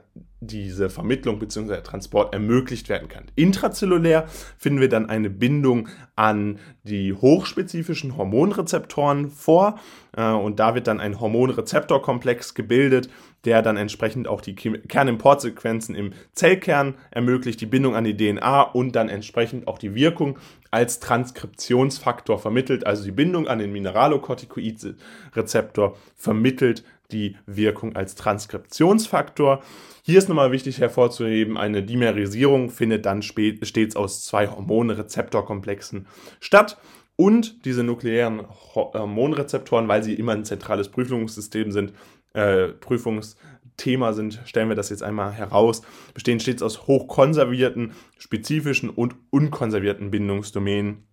diese 0.47 0.89
Vermittlung 0.89 1.39
bzw. 1.39 1.81
Transport 1.81 2.33
ermöglicht 2.33 2.89
werden 2.89 3.07
kann. 3.07 3.25
Intrazellulär 3.35 4.25
finden 4.57 4.81
wir 4.81 4.89
dann 4.89 5.09
eine 5.09 5.29
Bindung 5.29 5.87
an 6.15 6.59
die 6.83 7.13
hochspezifischen 7.13 8.17
Hormonrezeptoren 8.17 9.29
vor 9.29 9.79
äh, 10.15 10.31
und 10.31 10.59
da 10.59 10.75
wird 10.75 10.87
dann 10.87 10.99
ein 10.99 11.19
Hormonrezeptorkomplex 11.19 12.53
gebildet, 12.53 13.09
der 13.45 13.61
dann 13.61 13.77
entsprechend 13.77 14.27
auch 14.27 14.41
die 14.41 14.55
Kernimportsequenzen 14.55 15.95
im 15.95 16.11
Zellkern 16.33 16.95
ermöglicht, 17.11 17.61
die 17.61 17.65
Bindung 17.65 17.95
an 17.95 18.03
die 18.05 18.15
DNA 18.15 18.61
und 18.61 18.95
dann 18.95 19.09
entsprechend 19.09 19.67
auch 19.67 19.77
die 19.77 19.95
Wirkung 19.95 20.39
als 20.71 20.99
Transkriptionsfaktor 20.99 22.39
vermittelt, 22.39 22.87
also 22.87 23.03
die 23.03 23.11
Bindung 23.11 23.47
an 23.47 23.59
den 23.59 23.73
Mineralokortikoid-Rezeptor 23.73 25.97
vermittelt 26.15 26.85
die 27.11 27.37
Wirkung 27.45 27.95
als 27.95 28.15
Transkriptionsfaktor. 28.15 29.61
Hier 30.03 30.17
ist 30.17 30.29
nochmal 30.29 30.51
wichtig 30.51 30.79
hervorzuheben, 30.79 31.57
eine 31.57 31.83
Dimerisierung 31.83 32.69
findet 32.69 33.05
dann 33.05 33.21
stets 33.21 33.95
aus 33.95 34.25
zwei 34.25 34.47
Hormonrezeptorkomplexen 34.47 36.07
statt. 36.39 36.77
Und 37.15 37.65
diese 37.65 37.83
nukleären 37.83 38.47
Hormonrezeptoren, 38.73 39.87
weil 39.87 40.03
sie 40.03 40.15
immer 40.15 40.31
ein 40.31 40.45
zentrales 40.45 40.89
Prüfungssystem 40.89 41.71
sind, 41.71 41.93
äh, 42.33 42.69
Prüfungsthema 42.69 44.13
sind, 44.13 44.41
stellen 44.45 44.69
wir 44.69 44.75
das 44.75 44.89
jetzt 44.89 45.03
einmal 45.03 45.31
heraus, 45.31 45.83
bestehen 46.15 46.39
stets 46.39 46.63
aus 46.63 46.87
hochkonservierten, 46.87 47.93
spezifischen 48.17 48.89
und 48.89 49.15
unkonservierten 49.29 50.09
Bindungsdomänen 50.09 51.05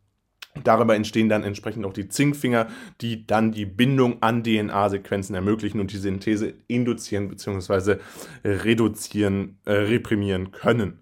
Darüber 0.65 0.97
entstehen 0.97 1.29
dann 1.29 1.45
entsprechend 1.45 1.87
auch 1.87 1.93
die 1.93 2.09
Zinkfinger, 2.09 2.67
die 3.01 3.25
dann 3.25 3.53
die 3.53 3.67
Bindung 3.67 4.21
an 4.21 4.43
DNA-Sequenzen 4.43 5.37
ermöglichen 5.37 5.79
und 5.81 5.93
die 5.93 5.99
Synthese 5.99 6.55
induzieren 6.67 7.29
bzw. 7.29 7.99
reduzieren, 8.45 9.59
äh, 9.65 9.71
reprimieren 9.73 10.51
können. 10.51 10.99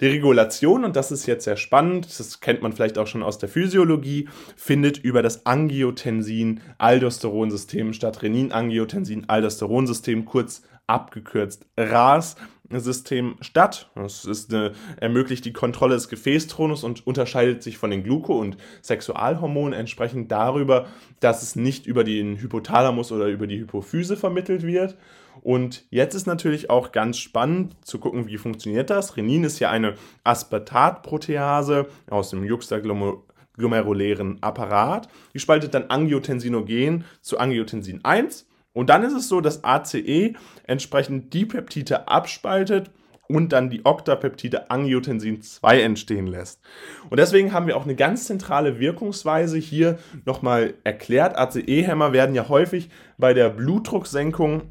Die 0.00 0.06
Regulation, 0.06 0.84
und 0.84 0.94
das 0.94 1.10
ist 1.10 1.26
jetzt 1.26 1.42
sehr 1.44 1.56
spannend, 1.56 2.16
das 2.18 2.38
kennt 2.40 2.62
man 2.62 2.72
vielleicht 2.72 2.96
auch 2.96 3.08
schon 3.08 3.24
aus 3.24 3.38
der 3.38 3.48
Physiologie, 3.48 4.28
findet 4.56 4.98
über 4.98 5.22
das 5.22 5.46
Angiotensin-Aldosteronsystem 5.46 7.92
statt. 7.92 8.22
Renin-Angiotensin-Aldosteronsystem, 8.22 10.24
kurz 10.24 10.62
abgekürzt 10.86 11.66
RAS, 11.76 12.36
System 12.80 13.36
statt. 13.40 13.90
Es 13.94 14.24
ist 14.24 14.52
eine, 14.52 14.72
ermöglicht 15.00 15.44
die 15.44 15.52
Kontrolle 15.52 15.94
des 15.94 16.08
Gefäßtonus 16.08 16.84
und 16.84 17.06
unterscheidet 17.06 17.62
sich 17.62 17.78
von 17.78 17.90
den 17.90 18.02
Gluco- 18.02 18.38
und 18.38 18.56
Sexualhormonen 18.82 19.78
entsprechend 19.78 20.30
darüber, 20.32 20.86
dass 21.20 21.42
es 21.42 21.56
nicht 21.56 21.86
über 21.86 22.04
den 22.04 22.38
Hypothalamus 22.40 23.12
oder 23.12 23.26
über 23.26 23.46
die 23.46 23.60
Hypophyse 23.60 24.16
vermittelt 24.16 24.62
wird. 24.62 24.96
Und 25.40 25.84
jetzt 25.90 26.14
ist 26.14 26.26
natürlich 26.26 26.70
auch 26.70 26.92
ganz 26.92 27.18
spannend 27.18 27.76
zu 27.84 27.98
gucken, 27.98 28.26
wie 28.26 28.38
funktioniert 28.38 28.90
das. 28.90 29.16
Renin 29.16 29.44
ist 29.44 29.58
ja 29.60 29.70
eine 29.70 29.94
Aspartatprotease 30.24 31.86
aus 32.10 32.30
dem 32.30 32.44
juxtaglomerulären 32.44 34.42
Apparat. 34.42 35.08
Die 35.34 35.38
spaltet 35.38 35.74
dann 35.74 35.84
Angiotensinogen 35.84 37.04
zu 37.22 37.38
Angiotensin 37.38 38.04
1 38.04 38.46
und 38.72 38.90
dann 38.90 39.02
ist 39.02 39.12
es 39.12 39.28
so, 39.28 39.40
dass 39.40 39.64
ACE 39.64 40.34
entsprechend 40.66 41.34
die 41.34 41.44
Peptide 41.44 42.08
abspaltet 42.08 42.90
und 43.28 43.52
dann 43.52 43.70
die 43.70 43.84
Oktapeptide 43.84 44.70
Angiotensin 44.70 45.42
2 45.42 45.80
entstehen 45.82 46.26
lässt. 46.26 46.60
Und 47.08 47.18
deswegen 47.18 47.52
haben 47.52 47.66
wir 47.66 47.76
auch 47.76 47.84
eine 47.84 47.94
ganz 47.94 48.26
zentrale 48.26 48.78
Wirkungsweise 48.78 49.58
hier 49.58 49.98
nochmal 50.24 50.74
erklärt. 50.84 51.36
ACE-Hämmer 51.36 52.12
werden 52.12 52.34
ja 52.34 52.48
häufig 52.48 52.90
bei 53.18 53.32
der 53.32 53.50
Blutdrucksenkung 53.50 54.62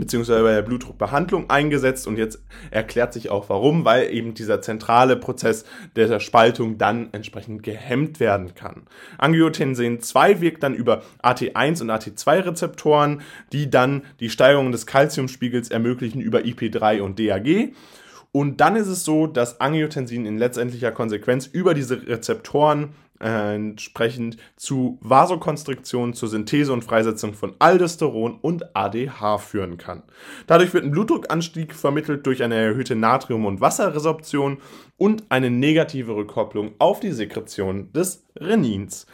beziehungsweise 0.00 0.42
bei 0.42 0.54
der 0.54 0.62
Blutdruckbehandlung 0.62 1.48
eingesetzt 1.50 2.06
und 2.06 2.16
jetzt 2.16 2.42
erklärt 2.70 3.12
sich 3.12 3.30
auch 3.30 3.48
warum, 3.48 3.84
weil 3.84 4.12
eben 4.12 4.34
dieser 4.34 4.60
zentrale 4.60 5.16
Prozess 5.16 5.64
der 5.94 6.18
Spaltung 6.18 6.78
dann 6.78 7.08
entsprechend 7.12 7.62
gehemmt 7.62 8.18
werden 8.18 8.54
kann. 8.54 8.82
Angiotensin 9.18 10.00
2 10.00 10.40
wirkt 10.40 10.62
dann 10.62 10.74
über 10.74 11.02
AT1 11.22 11.82
und 11.82 11.90
AT2 11.90 12.46
Rezeptoren, 12.46 13.22
die 13.52 13.70
dann 13.70 14.02
die 14.18 14.30
Steigerung 14.30 14.72
des 14.72 14.86
Calciumspiegels 14.86 15.70
ermöglichen 15.70 16.20
über 16.20 16.40
IP3 16.40 17.00
und 17.00 17.18
DAG. 17.18 17.72
Und 18.32 18.60
dann 18.60 18.76
ist 18.76 18.86
es 18.86 19.04
so, 19.04 19.26
dass 19.26 19.60
Angiotensin 19.60 20.24
in 20.24 20.38
letztendlicher 20.38 20.92
Konsequenz 20.92 21.46
über 21.46 21.74
diese 21.74 22.06
Rezeptoren 22.06 22.90
entsprechend 23.20 24.38
zu 24.56 24.98
Vasokonstriktion, 25.02 26.14
zur 26.14 26.28
Synthese 26.28 26.72
und 26.72 26.82
Freisetzung 26.82 27.34
von 27.34 27.54
Aldosteron 27.58 28.38
und 28.40 28.74
ADH 28.74 29.38
führen 29.38 29.76
kann. 29.76 30.02
Dadurch 30.46 30.72
wird 30.72 30.84
ein 30.84 30.90
Blutdruckanstieg 30.90 31.74
vermittelt 31.74 32.26
durch 32.26 32.42
eine 32.42 32.56
erhöhte 32.56 32.96
Natrium- 32.96 33.46
und 33.46 33.60
Wasserresorption 33.60 34.58
und 34.96 35.24
eine 35.28 35.50
negative 35.50 36.16
Rückkopplung 36.16 36.72
auf 36.78 37.00
die 37.00 37.12
Sekretion 37.12 37.92
des 37.92 38.24
Renins. 38.36 39.06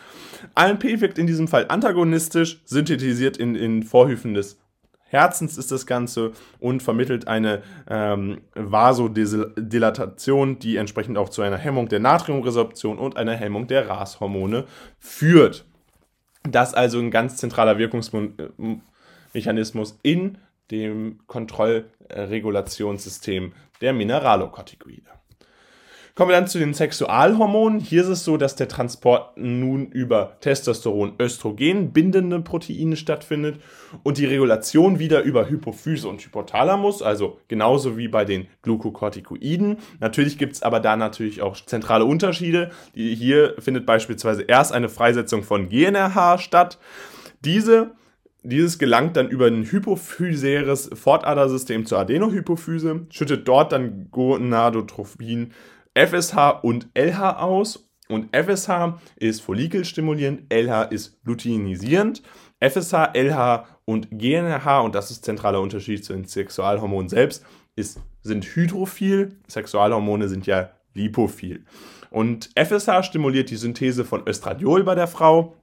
AMP 0.55 0.85
wirkt 1.01 1.19
in 1.19 1.27
diesem 1.27 1.49
Fall 1.49 1.67
antagonistisch, 1.69 2.63
synthetisiert 2.65 3.37
in, 3.37 3.55
in 3.55 3.83
Vorhüfen 3.83 4.35
des 4.35 4.59
Herzens 5.09 5.57
ist 5.57 5.71
das 5.71 5.87
Ganze 5.87 6.33
und 6.59 6.83
vermittelt 6.83 7.29
eine 7.29 7.63
ähm, 7.89 8.41
Vasodilatation, 8.55 10.59
die 10.59 10.75
entsprechend 10.77 11.17
auch 11.17 11.29
zu 11.29 11.43
einer 11.43 11.59
Hemmung 11.59 11.89
der 11.89 12.01
Natriumresorption 12.01 12.99
und 12.99 13.17
einer 13.17 13.35
Hemmung 13.35 13.69
der 13.69 13.89
RAS-Hormone 13.89 14.65
führt. 14.99 15.65
Das 16.43 16.71
ist 16.71 16.75
also 16.75 16.99
ein 16.99 17.13
ganz 17.13 17.37
zentraler 17.37 17.79
Wirkungsmechanismus 17.79 19.97
in 20.03 20.39
dem 20.71 21.21
Kontrollregulationssystem 21.27 23.53
der 23.81 23.93
Mineralokortikoide. 23.93 25.11
Kommen 26.17 26.31
wir 26.31 26.37
dann 26.37 26.49
zu 26.49 26.59
den 26.59 26.73
Sexualhormonen. 26.73 27.79
Hier 27.79 28.01
ist 28.01 28.09
es 28.09 28.25
so, 28.25 28.39
dass 28.39 28.57
der 28.57 28.69
Transport 28.69 29.37
nun 29.37 29.89
über 29.89 30.39
Testosteron, 30.41 31.13
Östrogen 31.21 31.93
bindende 31.93 32.41
Proteine 32.41 32.97
stattfindet 32.97 33.61
und 34.03 34.17
die 34.17 34.25
Regulation 34.25 34.99
wieder 34.99 35.21
über 35.21 35.51
Hypophyse 35.51 36.09
und 36.09 36.23
Hypothalamus, 36.25 37.03
also 37.03 37.39
genauso 37.49 37.99
wie 37.99 38.09
bei 38.09 38.25
den 38.25 38.47
Glukokortikoiden. 38.63 39.77
Natürlich 40.01 40.39
gibt 40.39 40.55
es 40.55 40.63
aber 40.63 40.81
da 40.81 40.97
natürlich 40.97 41.43
auch 41.43 41.55
zentrale 41.55 42.07
Unterschiede. 42.07 42.71
Hier 42.95 43.55
findet 43.59 43.85
beispielsweise 43.85 44.41
erst 44.41 44.73
eine 44.73 44.89
Freisetzung 44.89 45.43
von 45.43 45.69
GNRH 45.69 46.39
statt. 46.39 46.79
Diese 47.45 47.91
dieses 48.43 48.79
gelangt 48.79 49.17
dann 49.17 49.29
über 49.29 49.49
ein 49.49 49.65
hypophysäres 49.65 50.91
Fortadersystem 50.95 51.85
zur 51.85 51.99
Adenohypophyse, 51.99 53.07
schüttet 53.11 53.49
dort 53.49 53.73
dann 53.73 54.09
Gonadotrophin 54.13 55.53
FSH 55.97 56.63
und 56.63 56.89
LH 56.95 57.41
aus. 57.41 57.89
Und 58.09 58.29
FSH 58.37 59.01
ist 59.17 59.43
follikelstimulierend, 59.43 60.43
LH 60.53 60.83
ist 60.91 61.19
luteinisierend. 61.25 62.23
FSH, 62.61 63.13
LH 63.15 63.67
und 63.85 64.09
GNRH, 64.11 64.81
und 64.81 64.95
das 64.95 65.11
ist 65.11 65.25
zentraler 65.25 65.61
Unterschied 65.61 66.05
zu 66.05 66.13
den 66.13 66.25
Sexualhormonen 66.25 67.09
selbst, 67.09 67.45
ist, 67.75 68.01
sind 68.23 68.45
hydrophil. 68.45 69.37
Sexualhormone 69.49 70.29
sind 70.29 70.47
ja 70.47 70.71
lipophil. 70.95 71.65
Und 72.11 72.51
FSH 72.57 73.03
stimuliert 73.05 73.51
die 73.51 73.57
Synthese 73.57 74.05
von 74.05 74.27
Östradiol 74.27 74.85
bei 74.85 74.95
der 74.95 75.09
Frau 75.09 75.57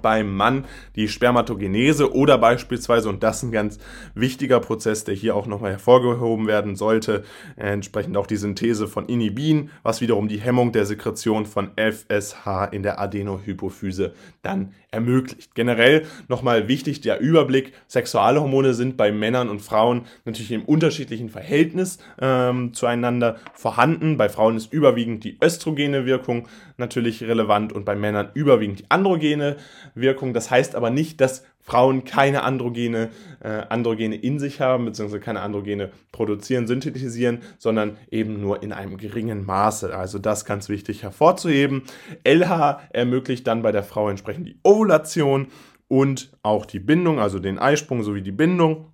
beim 0.00 0.34
Mann 0.34 0.64
die 0.96 1.08
Spermatogenese 1.08 2.14
oder 2.14 2.38
beispielsweise, 2.38 3.08
und 3.08 3.22
das 3.22 3.38
ist 3.38 3.42
ein 3.44 3.52
ganz 3.52 3.78
wichtiger 4.14 4.60
Prozess, 4.60 5.04
der 5.04 5.14
hier 5.14 5.36
auch 5.36 5.46
nochmal 5.46 5.72
hervorgehoben 5.72 6.46
werden 6.46 6.76
sollte, 6.76 7.24
entsprechend 7.56 8.16
auch 8.16 8.26
die 8.26 8.36
Synthese 8.36 8.88
von 8.88 9.06
Inhibin, 9.06 9.70
was 9.82 10.00
wiederum 10.00 10.28
die 10.28 10.40
Hemmung 10.40 10.72
der 10.72 10.86
Sekretion 10.86 11.46
von 11.46 11.70
FSH 11.76 12.68
in 12.72 12.82
der 12.82 13.00
Adenohypophyse 13.00 14.14
dann 14.42 14.72
ermöglicht. 14.92 15.54
Generell 15.54 16.06
nochmal 16.28 16.68
wichtig 16.68 17.00
der 17.00 17.18
Überblick, 17.18 17.72
Sexualhormone 17.88 18.74
sind 18.74 18.96
bei 18.96 19.10
Männern 19.10 19.48
und 19.48 19.60
Frauen 19.60 20.02
natürlich 20.24 20.52
im 20.52 20.64
unterschiedlichen 20.64 21.30
Verhältnis 21.30 21.98
ähm, 22.20 22.74
zueinander 22.74 23.36
vorhanden. 23.54 24.16
Bei 24.16 24.28
Frauen 24.28 24.56
ist 24.56 24.72
überwiegend 24.72 25.24
die 25.24 25.38
östrogene 25.42 26.06
Wirkung 26.06 26.46
natürlich 26.76 27.22
relevant 27.22 27.72
und 27.72 27.84
bei 27.84 27.96
Männern 27.96 28.30
überwiegend 28.34 28.80
die 28.80 28.90
androgene 28.90 29.56
Wirkung. 29.94 30.34
Das 30.34 30.50
heißt 30.50 30.74
aber 30.76 30.90
nicht, 30.90 31.20
dass 31.20 31.44
Frauen 31.62 32.04
keine 32.04 32.42
Androgene, 32.42 33.10
äh, 33.40 33.62
Androgene 33.68 34.16
in 34.16 34.38
sich 34.38 34.60
haben, 34.60 34.84
beziehungsweise 34.84 35.20
keine 35.20 35.40
Androgene 35.40 35.92
produzieren, 36.10 36.66
synthetisieren, 36.66 37.38
sondern 37.58 37.96
eben 38.10 38.40
nur 38.40 38.62
in 38.62 38.72
einem 38.72 38.96
geringen 38.96 39.46
Maße. 39.46 39.96
Also 39.96 40.18
das 40.18 40.44
ganz 40.44 40.68
wichtig 40.68 41.02
hervorzuheben. 41.02 41.82
LH 42.24 42.80
ermöglicht 42.90 43.46
dann 43.46 43.62
bei 43.62 43.72
der 43.72 43.84
Frau 43.84 44.10
entsprechend 44.10 44.48
die 44.48 44.58
Ovulation 44.64 45.46
und 45.86 46.32
auch 46.42 46.66
die 46.66 46.80
Bindung, 46.80 47.20
also 47.20 47.38
den 47.38 47.58
Eisprung 47.58 48.02
sowie 48.02 48.22
die 48.22 48.32
Bindung 48.32 48.92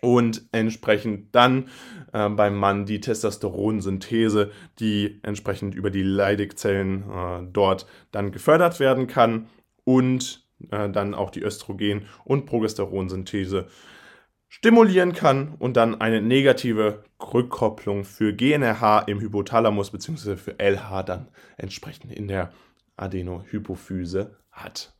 und 0.00 0.42
entsprechend 0.52 1.34
dann 1.34 1.68
äh, 2.12 2.28
beim 2.28 2.56
Mann 2.56 2.86
die 2.86 3.00
Testosteronsynthese, 3.00 4.50
die 4.78 5.20
entsprechend 5.22 5.74
über 5.74 5.90
die 5.90 6.02
Leidigzellen 6.02 7.04
äh, 7.10 7.42
dort 7.52 7.86
dann 8.12 8.32
gefördert 8.32 8.80
werden 8.80 9.06
kann 9.06 9.46
und 9.84 10.43
äh, 10.70 10.88
dann 10.90 11.14
auch 11.14 11.30
die 11.30 11.42
Östrogen- 11.42 12.06
und 12.24 12.46
Progesteronsynthese 12.46 13.68
stimulieren 14.48 15.12
kann 15.14 15.54
und 15.58 15.76
dann 15.76 16.00
eine 16.00 16.22
negative 16.22 17.02
Rückkopplung 17.20 18.04
für 18.04 18.32
GNRH 18.32 19.00
im 19.00 19.20
Hypothalamus 19.20 19.90
bzw. 19.90 20.36
für 20.36 20.58
LH 20.60 21.02
dann 21.02 21.28
entsprechend 21.56 22.12
in 22.12 22.28
der 22.28 22.52
Adenohypophyse 22.96 24.36
hat. 24.52 24.94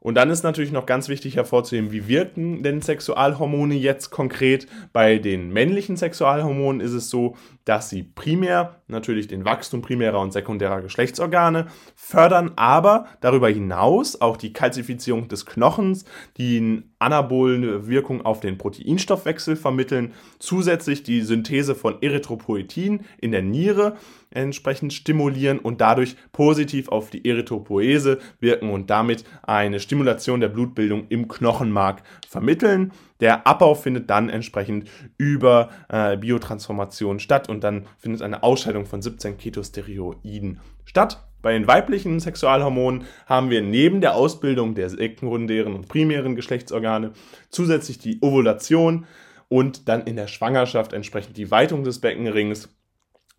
Und 0.00 0.14
dann 0.14 0.30
ist 0.30 0.42
natürlich 0.42 0.72
noch 0.72 0.86
ganz 0.86 1.10
wichtig 1.10 1.36
hervorzuheben, 1.36 1.92
wie 1.92 2.08
wirken 2.08 2.62
denn 2.62 2.80
Sexualhormone 2.80 3.74
jetzt 3.74 4.08
konkret? 4.10 4.66
Bei 4.94 5.18
den 5.18 5.50
männlichen 5.52 5.98
Sexualhormonen 5.98 6.80
ist 6.80 6.92
es 6.92 7.10
so, 7.10 7.36
dass 7.70 7.88
sie 7.88 8.02
primär 8.02 8.80
natürlich 8.88 9.28
den 9.28 9.44
Wachstum 9.44 9.80
primärer 9.80 10.18
und 10.18 10.32
sekundärer 10.32 10.82
Geschlechtsorgane 10.82 11.68
fördern, 11.94 12.50
aber 12.56 13.06
darüber 13.20 13.48
hinaus 13.48 14.20
auch 14.20 14.36
die 14.36 14.52
Kalzifizierung 14.52 15.28
des 15.28 15.46
Knochens, 15.46 16.04
die 16.36 16.82
anabolene 16.98 17.86
Wirkung 17.86 18.22
auf 18.26 18.40
den 18.40 18.58
Proteinstoffwechsel 18.58 19.54
vermitteln, 19.54 20.14
zusätzlich 20.40 21.04
die 21.04 21.20
Synthese 21.20 21.76
von 21.76 22.02
Erythropoetin 22.02 23.04
in 23.20 23.30
der 23.30 23.42
Niere 23.42 23.96
entsprechend 24.32 24.92
stimulieren 24.92 25.60
und 25.60 25.80
dadurch 25.80 26.16
positiv 26.32 26.88
auf 26.88 27.10
die 27.10 27.24
Erythropoese 27.24 28.18
wirken 28.40 28.70
und 28.70 28.90
damit 28.90 29.22
eine 29.42 29.78
Stimulation 29.78 30.40
der 30.40 30.48
Blutbildung 30.48 31.06
im 31.08 31.28
Knochenmark 31.28 32.02
vermitteln. 32.28 32.90
Der 33.20 33.46
Abbau 33.46 33.74
findet 33.74 34.10
dann 34.10 34.28
entsprechend 34.28 34.88
über 35.18 35.70
äh, 35.88 36.16
Biotransformation 36.16 37.20
statt 37.20 37.48
und 37.48 37.62
dann 37.62 37.86
findet 37.98 38.22
eine 38.22 38.42
Ausscheidung 38.42 38.86
von 38.86 39.02
17 39.02 39.36
Ketosteroiden 39.38 40.60
statt. 40.84 41.24
Bei 41.42 41.52
den 41.52 41.66
weiblichen 41.66 42.20
Sexualhormonen 42.20 43.04
haben 43.26 43.50
wir 43.50 43.62
neben 43.62 44.00
der 44.00 44.14
Ausbildung 44.14 44.74
der 44.74 44.90
sekundären 44.90 45.74
und 45.74 45.88
primären 45.88 46.36
Geschlechtsorgane 46.36 47.12
zusätzlich 47.48 47.98
die 47.98 48.18
Ovulation 48.20 49.06
und 49.48 49.88
dann 49.88 50.02
in 50.02 50.16
der 50.16 50.28
Schwangerschaft 50.28 50.92
entsprechend 50.92 51.36
die 51.36 51.50
Weitung 51.50 51.82
des 51.82 52.00
Beckenrings 52.00 52.68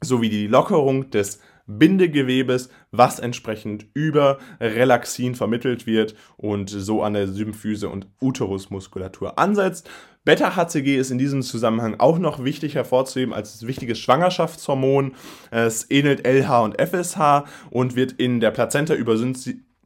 sowie 0.01 0.29
die 0.29 0.47
Lockerung 0.47 1.11
des 1.11 1.41
Bindegewebes, 1.77 2.69
was 2.91 3.19
entsprechend 3.19 3.85
über 3.93 4.39
Relaxin 4.59 5.35
vermittelt 5.35 5.85
wird 5.85 6.15
und 6.37 6.69
so 6.69 7.03
an 7.03 7.13
der 7.13 7.27
Symphyse 7.27 7.89
und 7.89 8.07
Uterusmuskulatur 8.19 9.37
ansetzt. 9.37 9.89
Beta-HCG 10.23 10.97
ist 10.97 11.09
in 11.09 11.17
diesem 11.17 11.41
Zusammenhang 11.41 11.99
auch 11.99 12.19
noch 12.19 12.43
wichtig 12.43 12.75
hervorzuheben 12.75 13.33
als 13.33 13.65
wichtiges 13.65 13.97
Schwangerschaftshormon. 13.99 15.15
Es 15.49 15.89
ähnelt 15.89 16.27
LH 16.27 16.61
und 16.61 16.79
FSH 16.79 17.45
und 17.71 17.95
wird 17.95 18.11
in 18.13 18.39
der 18.39 18.51
Plazenta 18.51 18.93
über 18.93 19.17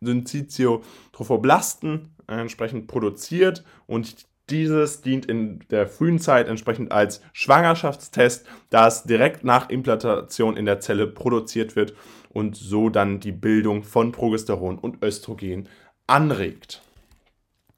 Syncytio-Trophoblasten 0.01 2.09
entsprechend 2.27 2.87
produziert 2.87 3.63
und 3.87 4.25
dieses 4.49 5.01
dient 5.01 5.25
in 5.25 5.59
der 5.71 5.87
frühen 5.87 6.19
Zeit 6.19 6.47
entsprechend 6.47 6.91
als 6.91 7.21
Schwangerschaftstest, 7.33 8.45
da 8.69 8.87
es 8.87 9.03
direkt 9.03 9.43
nach 9.43 9.69
Implantation 9.69 10.57
in 10.57 10.65
der 10.65 10.79
Zelle 10.79 11.07
produziert 11.07 11.75
wird 11.75 11.93
und 12.29 12.55
so 12.55 12.89
dann 12.89 13.19
die 13.19 13.31
Bildung 13.31 13.83
von 13.83 14.11
Progesteron 14.11 14.77
und 14.77 15.03
Östrogen 15.03 15.67
anregt. 16.07 16.81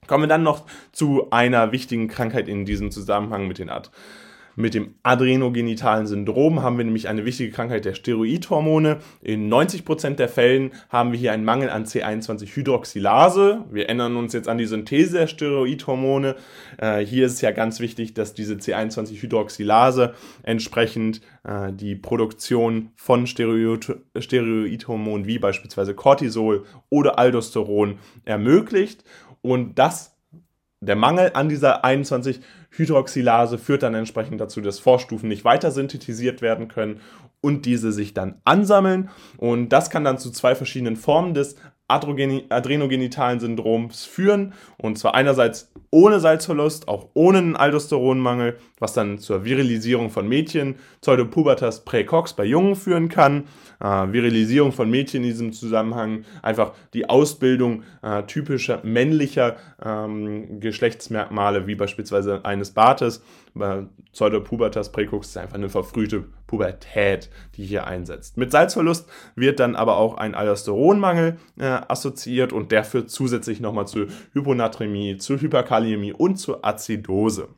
Kommen 0.07 0.23
wir 0.23 0.27
dann 0.27 0.43
noch 0.43 0.65
zu 0.91 1.29
einer 1.31 1.71
wichtigen 1.71 2.07
Krankheit 2.07 2.47
in 2.47 2.65
diesem 2.65 2.91
Zusammenhang 2.91 3.47
mit 3.47 3.59
den 3.59 3.69
Art 3.69 3.91
mit 4.57 4.73
dem 4.73 4.95
adrenogenitalen 5.03 6.07
Syndrom 6.07 6.63
haben 6.63 6.79
wir 6.79 6.83
nämlich 6.83 7.07
eine 7.07 7.25
wichtige 7.25 7.51
Krankheit 7.51 7.85
der 7.85 7.93
Steroidhormone. 7.93 8.97
In 9.21 9.53
90% 9.53 10.15
der 10.15 10.27
Fällen 10.27 10.71
haben 10.89 11.11
wir 11.11 11.19
hier 11.19 11.31
einen 11.31 11.45
Mangel 11.45 11.69
an 11.69 11.85
C21-Hydroxylase. 11.85 13.65
Wir 13.71 13.85
erinnern 13.85 14.17
uns 14.17 14.33
jetzt 14.33 14.49
an 14.49 14.57
die 14.57 14.65
Synthese 14.65 15.19
der 15.19 15.27
Steroidhormone. 15.27 16.35
Äh, 16.79 17.05
hier 17.05 17.27
ist 17.27 17.33
es 17.33 17.41
ja 17.41 17.51
ganz 17.51 17.79
wichtig, 17.79 18.15
dass 18.15 18.33
diese 18.33 18.55
C21-Hydroxylase 18.55 20.15
entsprechend 20.41 21.21
äh, 21.43 21.71
die 21.71 21.95
Produktion 21.95 22.89
von 22.95 23.27
Steroid 23.27 23.95
Steroidhormonen 24.17 25.27
wie 25.27 25.37
beispielsweise 25.37 25.93
Cortisol 25.93 26.65
oder 26.89 27.19
Aldosteron 27.19 27.99
ermöglicht. 28.25 29.03
Und 29.43 29.77
das 29.77 30.17
der 30.79 30.95
Mangel 30.95 31.31
an 31.33 31.49
dieser 31.49 31.83
21 31.83 32.39
Hydroxylase 32.77 33.57
führt 33.57 33.83
dann 33.83 33.95
entsprechend 33.95 34.39
dazu, 34.39 34.61
dass 34.61 34.79
Vorstufen 34.79 35.29
nicht 35.29 35.43
weiter 35.43 35.71
synthetisiert 35.71 36.41
werden 36.41 36.67
können 36.67 37.01
und 37.41 37.65
diese 37.65 37.91
sich 37.91 38.13
dann 38.13 38.41
ansammeln. 38.45 39.09
Und 39.37 39.69
das 39.69 39.89
kann 39.89 40.03
dann 40.03 40.17
zu 40.17 40.31
zwei 40.31 40.55
verschiedenen 40.55 40.95
Formen 40.95 41.33
des 41.33 41.55
adrenogenitalen 41.87 43.39
Syndroms 43.39 44.05
führen. 44.05 44.53
Und 44.77 44.99
zwar 44.99 45.15
einerseits 45.15 45.71
ohne 45.89 46.19
Salzverlust, 46.19 46.87
auch 46.87 47.09
ohne 47.13 47.37
einen 47.39 47.55
Aldosteronmangel, 47.55 48.57
was 48.79 48.93
dann 48.93 49.19
zur 49.19 49.45
Virilisierung 49.45 50.09
von 50.09 50.27
Mädchen, 50.27 50.75
Pseudopubertas 51.01 51.85
praecox 51.85 52.33
bei 52.33 52.45
Jungen 52.45 52.75
führen 52.75 53.09
kann. 53.09 53.45
Äh, 53.79 54.11
Virilisierung 54.11 54.71
von 54.71 54.89
Mädchen 54.89 55.23
in 55.23 55.29
diesem 55.29 55.53
Zusammenhang, 55.53 56.25
einfach 56.41 56.73
die 56.93 57.09
Ausbildung 57.09 57.83
äh, 58.01 58.23
typischer 58.23 58.81
männlicher 58.83 59.57
ähm, 59.83 60.59
Geschlechtsmerkmale, 60.59 61.67
wie 61.67 61.75
beispielsweise 61.75 62.43
eines 62.43 62.71
Bartes. 62.71 63.23
Pseudopubertas 64.11 64.91
praecox 64.91 65.27
ist 65.27 65.37
einfach 65.37 65.55
eine 65.55 65.69
verfrühte 65.69 66.25
Pubertät, 66.47 67.29
die 67.55 67.65
hier 67.65 67.85
einsetzt. 67.85 68.37
Mit 68.37 68.51
Salzverlust 68.51 69.07
wird 69.35 69.59
dann 69.59 69.75
aber 69.75 69.97
auch 69.97 70.15
ein 70.15 70.35
Aldosteronmangel 70.35 71.37
äh, 71.59 71.65
assoziiert 71.65 72.53
und 72.53 72.71
der 72.71 72.83
führt 72.83 73.09
zusätzlich 73.09 73.59
nochmal 73.59 73.87
zu 73.87 74.07
Hyponatremie, 74.33 75.17
zu 75.17 75.39
Hyperkaliämie 75.39 76.13
und 76.13 76.37
zur 76.37 76.65
Azidose. 76.65 77.49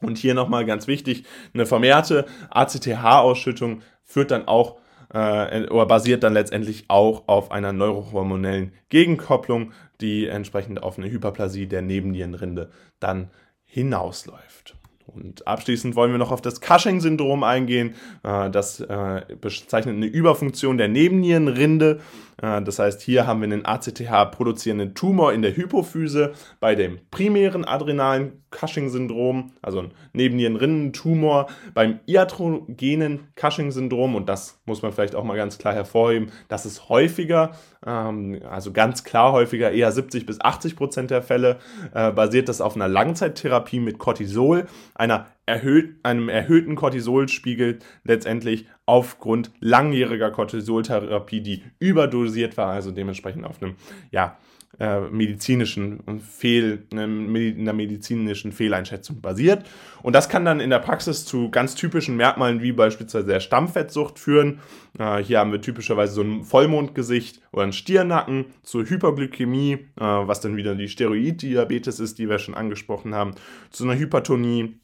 Und 0.00 0.18
hier 0.18 0.34
nochmal 0.34 0.66
ganz 0.66 0.86
wichtig, 0.86 1.24
eine 1.54 1.66
vermehrte 1.66 2.26
ACTH-Ausschüttung 2.50 3.82
führt 4.02 4.30
dann 4.30 4.48
auch 4.48 4.78
äh, 5.12 5.66
oder 5.68 5.86
basiert 5.86 6.22
dann 6.22 6.34
letztendlich 6.34 6.84
auch 6.88 7.28
auf 7.28 7.50
einer 7.50 7.72
neurohormonellen 7.72 8.72
Gegenkopplung, 8.88 9.72
die 10.00 10.26
entsprechend 10.26 10.82
auf 10.82 10.98
eine 10.98 11.10
Hyperplasie 11.10 11.66
der 11.66 11.82
Nebennierenrinde 11.82 12.70
dann 13.00 13.30
hinausläuft. 13.64 14.76
Und 15.06 15.46
abschließend 15.46 15.96
wollen 15.96 16.12
wir 16.12 16.18
noch 16.18 16.32
auf 16.32 16.40
das 16.40 16.60
Cushing-Syndrom 16.60 17.42
eingehen. 17.42 17.94
Äh, 18.22 18.50
das 18.50 18.80
äh, 18.80 19.22
bezeichnet 19.40 19.96
eine 19.96 20.06
Überfunktion 20.06 20.78
der 20.78 20.88
Nebennierenrinde. 20.88 22.00
Äh, 22.40 22.62
das 22.62 22.78
heißt, 22.78 23.02
hier 23.02 23.26
haben 23.26 23.40
wir 23.40 23.44
einen 23.44 23.66
ACTH-produzierenden 23.66 24.94
Tumor 24.94 25.32
in 25.32 25.42
der 25.42 25.56
Hypophyse 25.56 26.32
bei 26.58 26.74
dem 26.74 26.98
primären 27.10 27.64
adrenalen 27.64 28.44
Cushing-Syndrom, 28.50 29.52
also 29.62 29.80
ein 29.80 29.94
Nebennierenrindentumor, 30.12 31.48
beim 31.74 32.00
iatrogenen 32.06 33.28
Cushing-Syndrom, 33.34 34.14
und 34.14 34.28
das 34.28 34.60
muss 34.64 34.82
man 34.82 34.92
vielleicht 34.92 35.14
auch 35.14 35.24
mal 35.24 35.36
ganz 35.36 35.58
klar 35.58 35.74
hervorheben, 35.74 36.30
das 36.48 36.64
ist 36.64 36.88
häufiger, 36.88 37.52
also 37.88 38.72
ganz 38.72 39.04
klar 39.04 39.32
häufiger, 39.32 39.70
eher 39.70 39.92
70 39.92 40.26
bis 40.26 40.40
80 40.40 40.76
Prozent 40.76 41.10
der 41.10 41.22
Fälle, 41.22 41.58
äh, 41.92 42.10
basiert 42.12 42.48
das 42.48 42.60
auf 42.60 42.76
einer 42.76 42.88
Langzeittherapie 42.88 43.80
mit 43.80 43.98
Cortisol, 43.98 44.66
einer 44.94 45.26
erhöht, 45.46 45.96
einem 46.02 46.28
erhöhten 46.28 46.76
Cortisolspiegel 46.76 47.80
letztendlich 48.04 48.66
aufgrund 48.86 49.50
langjähriger 49.60 50.30
Cortisoltherapie, 50.30 51.40
die 51.40 51.62
überdosiert 51.78 52.56
war, 52.56 52.68
also 52.68 52.90
dementsprechend 52.90 53.44
auf 53.44 53.62
einem, 53.62 53.76
ja, 54.10 54.38
äh, 54.80 55.00
medizinischen 55.00 56.20
Fehl, 56.20 56.86
einer 56.92 57.72
medizinischen 57.72 58.52
Fehleinschätzung 58.52 59.20
basiert. 59.20 59.64
Und 60.02 60.14
das 60.14 60.28
kann 60.28 60.44
dann 60.44 60.60
in 60.60 60.70
der 60.70 60.80
Praxis 60.80 61.24
zu 61.24 61.50
ganz 61.50 61.74
typischen 61.74 62.16
Merkmalen 62.16 62.62
wie 62.62 62.72
beispielsweise 62.72 63.26
der 63.26 63.40
Stammfettsucht 63.40 64.18
führen. 64.18 64.60
Äh, 64.98 65.18
hier 65.18 65.38
haben 65.38 65.52
wir 65.52 65.60
typischerweise 65.60 66.14
so 66.14 66.22
ein 66.22 66.44
Vollmondgesicht 66.44 67.40
oder 67.52 67.62
einen 67.62 67.72
Stirnacken, 67.72 68.46
zur 68.62 68.84
Hyperglykämie, 68.84 69.72
äh, 69.72 69.78
was 70.00 70.40
dann 70.40 70.56
wieder 70.56 70.74
die 70.74 70.88
Steroiddiabetes 70.88 72.00
ist, 72.00 72.18
die 72.18 72.28
wir 72.28 72.38
schon 72.38 72.54
angesprochen 72.54 73.14
haben, 73.14 73.34
zu 73.70 73.84
einer 73.84 73.96
Hypertonie, 73.96 74.80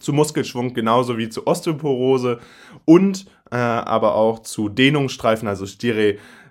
zu 0.00 0.12
Muskelschwung 0.12 0.74
genauso 0.74 1.18
wie 1.18 1.28
zu 1.28 1.46
Osteoporose 1.46 2.38
und 2.84 3.26
äh, 3.50 3.56
aber 3.56 4.14
auch 4.14 4.40
zu 4.40 4.68
Dehnungsstreifen, 4.68 5.48
also 5.48 5.66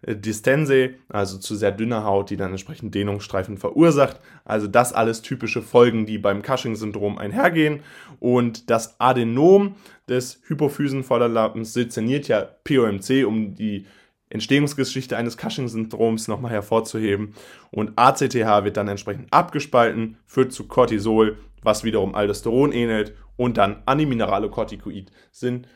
Steredistense, 0.03 0.95
also 1.10 1.38
zu 1.38 1.55
sehr 1.55 1.71
dünner 1.71 2.03
Haut, 2.03 2.29
die 2.29 2.38
dann 2.38 2.51
entsprechend 2.51 2.93
Dehnungsstreifen 2.95 3.57
verursacht. 3.57 4.19
Also 4.45 4.67
das 4.67 4.93
alles 4.93 5.21
typische 5.21 5.62
Folgen, 5.62 6.05
die 6.05 6.17
beim 6.17 6.41
Cushing-Syndrom 6.41 7.17
einhergehen. 7.17 7.81
Und 8.19 8.69
das 8.69 8.99
Adenom 8.99 9.75
des 10.07 10.41
Hypophysenvorderlappens 10.47 11.73
szeniert 11.73 12.27
ja 12.27 12.41
POMC, 12.41 13.25
um 13.25 13.55
die 13.55 13.86
Entstehungsgeschichte 14.29 15.15
eines 15.15 15.38
Cushing-Syndroms 15.38 16.27
nochmal 16.27 16.51
hervorzuheben. 16.51 17.33
Und 17.71 17.93
ACTH 17.95 18.33
wird 18.63 18.77
dann 18.77 18.88
entsprechend 18.88 19.31
abgespalten, 19.31 20.17
führt 20.25 20.51
zu 20.51 20.67
Cortisol, 20.67 21.38
was 21.63 21.83
wiederum 21.83 22.15
Aldosteron 22.15 22.71
ähnelt 22.71 23.15
und 23.36 23.57
dann 23.57 23.83
an 23.86 23.97
die 23.97 24.05
Minerale 24.05 24.49
Corticoid 24.49 25.12
sind 25.31 25.67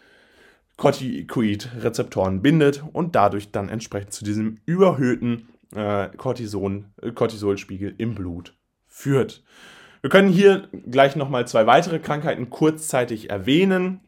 Corticoid-Rezeptoren 0.82 2.41
bindet 2.41 2.84
und 2.91 3.15
dadurch 3.15 3.52
dann 3.52 3.70
entsprechend 3.70 4.13
zu 4.13 4.26
diesem 4.26 4.58
überhöhten 4.65 5.50
äh, 5.76 6.10
Cortison, 6.17 6.86
äh, 7.00 7.12
Cortisolspiegel 7.12 7.94
im 8.00 8.15
Blut 8.15 8.56
führt. 8.88 9.44
Wir 10.02 10.10
können 10.10 10.30
hier 10.30 10.70
gleich 10.89 11.15
nochmal 11.15 11.48
zwei 11.48 11.67
weitere 11.67 12.00
Krankheiten 12.00 12.50
kurzzeitig 12.50 13.30
erwähnen. 13.30 14.00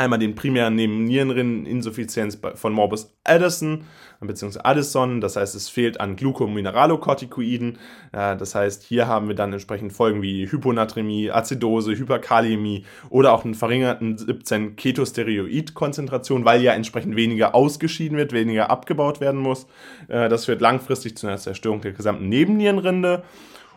Einmal 0.00 0.18
den 0.18 0.34
primären 0.34 0.76
Nebennierenrinneninsuffizienz 0.76 2.38
von 2.54 2.72
Morbus 2.72 3.14
Addison 3.22 3.84
bzw. 4.22 4.60
Addison, 4.64 5.20
das 5.20 5.36
heißt, 5.36 5.54
es 5.54 5.68
fehlt 5.68 6.00
an 6.00 6.16
Glucomineralokortikoiden. 6.16 7.76
Das 8.10 8.54
heißt, 8.54 8.82
hier 8.82 9.08
haben 9.08 9.28
wir 9.28 9.34
dann 9.34 9.52
entsprechend 9.52 9.92
Folgen 9.92 10.22
wie 10.22 10.50
Hyponatremie, 10.50 11.30
Azidose, 11.30 11.92
Hyperkaliämie 11.92 12.86
oder 13.10 13.34
auch 13.34 13.44
einen 13.44 13.52
verringerten 13.52 14.16
17 14.16 14.76
Ketosteroid-Konzentration, 14.76 16.46
weil 16.46 16.62
ja 16.62 16.72
entsprechend 16.72 17.14
weniger 17.14 17.54
ausgeschieden 17.54 18.16
wird, 18.16 18.32
weniger 18.32 18.70
abgebaut 18.70 19.20
werden 19.20 19.40
muss. 19.40 19.66
Äh, 20.08 20.30
das 20.30 20.46
führt 20.46 20.62
langfristig 20.62 21.18
zu 21.18 21.26
einer 21.26 21.36
Zerstörung 21.36 21.82
der 21.82 21.92
gesamten 21.92 22.26
Nebennierenrinde. 22.30 23.22